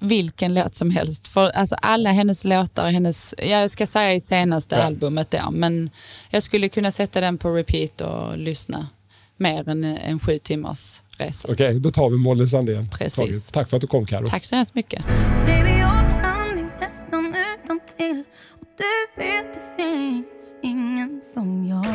vilken 0.00 0.54
låt 0.54 0.74
som 0.74 0.90
helst. 0.90 1.28
För 1.28 1.50
alltså 1.50 1.74
alla 1.82 2.10
hennes 2.10 2.44
låtar, 2.44 2.90
hennes, 2.90 3.34
jag 3.38 3.70
ska 3.70 3.86
säga 3.86 4.14
i 4.14 4.20
senaste 4.20 4.74
Ja. 4.76 4.82
albumet 4.82 5.30
där, 5.30 5.50
men 5.50 5.90
jag 6.30 6.42
skulle 6.42 6.68
kunna 6.68 6.92
sätta 6.92 7.20
den 7.20 7.38
på 7.38 7.50
repeat 7.50 8.00
och 8.00 8.38
lyssna 8.38 8.88
mer 9.36 9.68
än 9.68 9.84
en 9.84 10.20
sju 10.20 10.38
timmars 10.38 11.02
resa. 11.18 11.48
Okej, 11.52 11.80
då 11.80 11.90
tar 11.90 12.10
vi 12.10 12.16
Molly 12.16 12.46
Sandén. 12.46 12.88
Precis. 12.90 13.14
Taget. 13.16 13.52
Tack 13.52 13.68
för 13.68 13.76
att 13.76 13.80
du 13.80 13.86
kom 13.86 14.06
Karo. 14.06 14.26
Tack 14.26 14.44
så 14.44 14.56
hemskt 14.56 14.74
mycket. 14.74 15.04
Baby, 15.46 15.70
jag 15.78 16.22
kan 16.22 16.56
din 16.56 16.70
nästan 16.80 17.34
utan 17.64 17.80
till 17.98 18.24
och 18.60 18.66
du 18.78 19.22
vet 19.24 19.54
det 19.54 19.82
finns 19.82 20.56
ingen 20.62 21.20
som 21.22 21.66
jag 21.68 21.86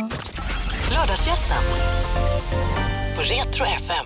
Lördagsgästen 0.94 1.64
på 3.16 3.22
Retro 3.22 3.66
FM. 3.66 4.06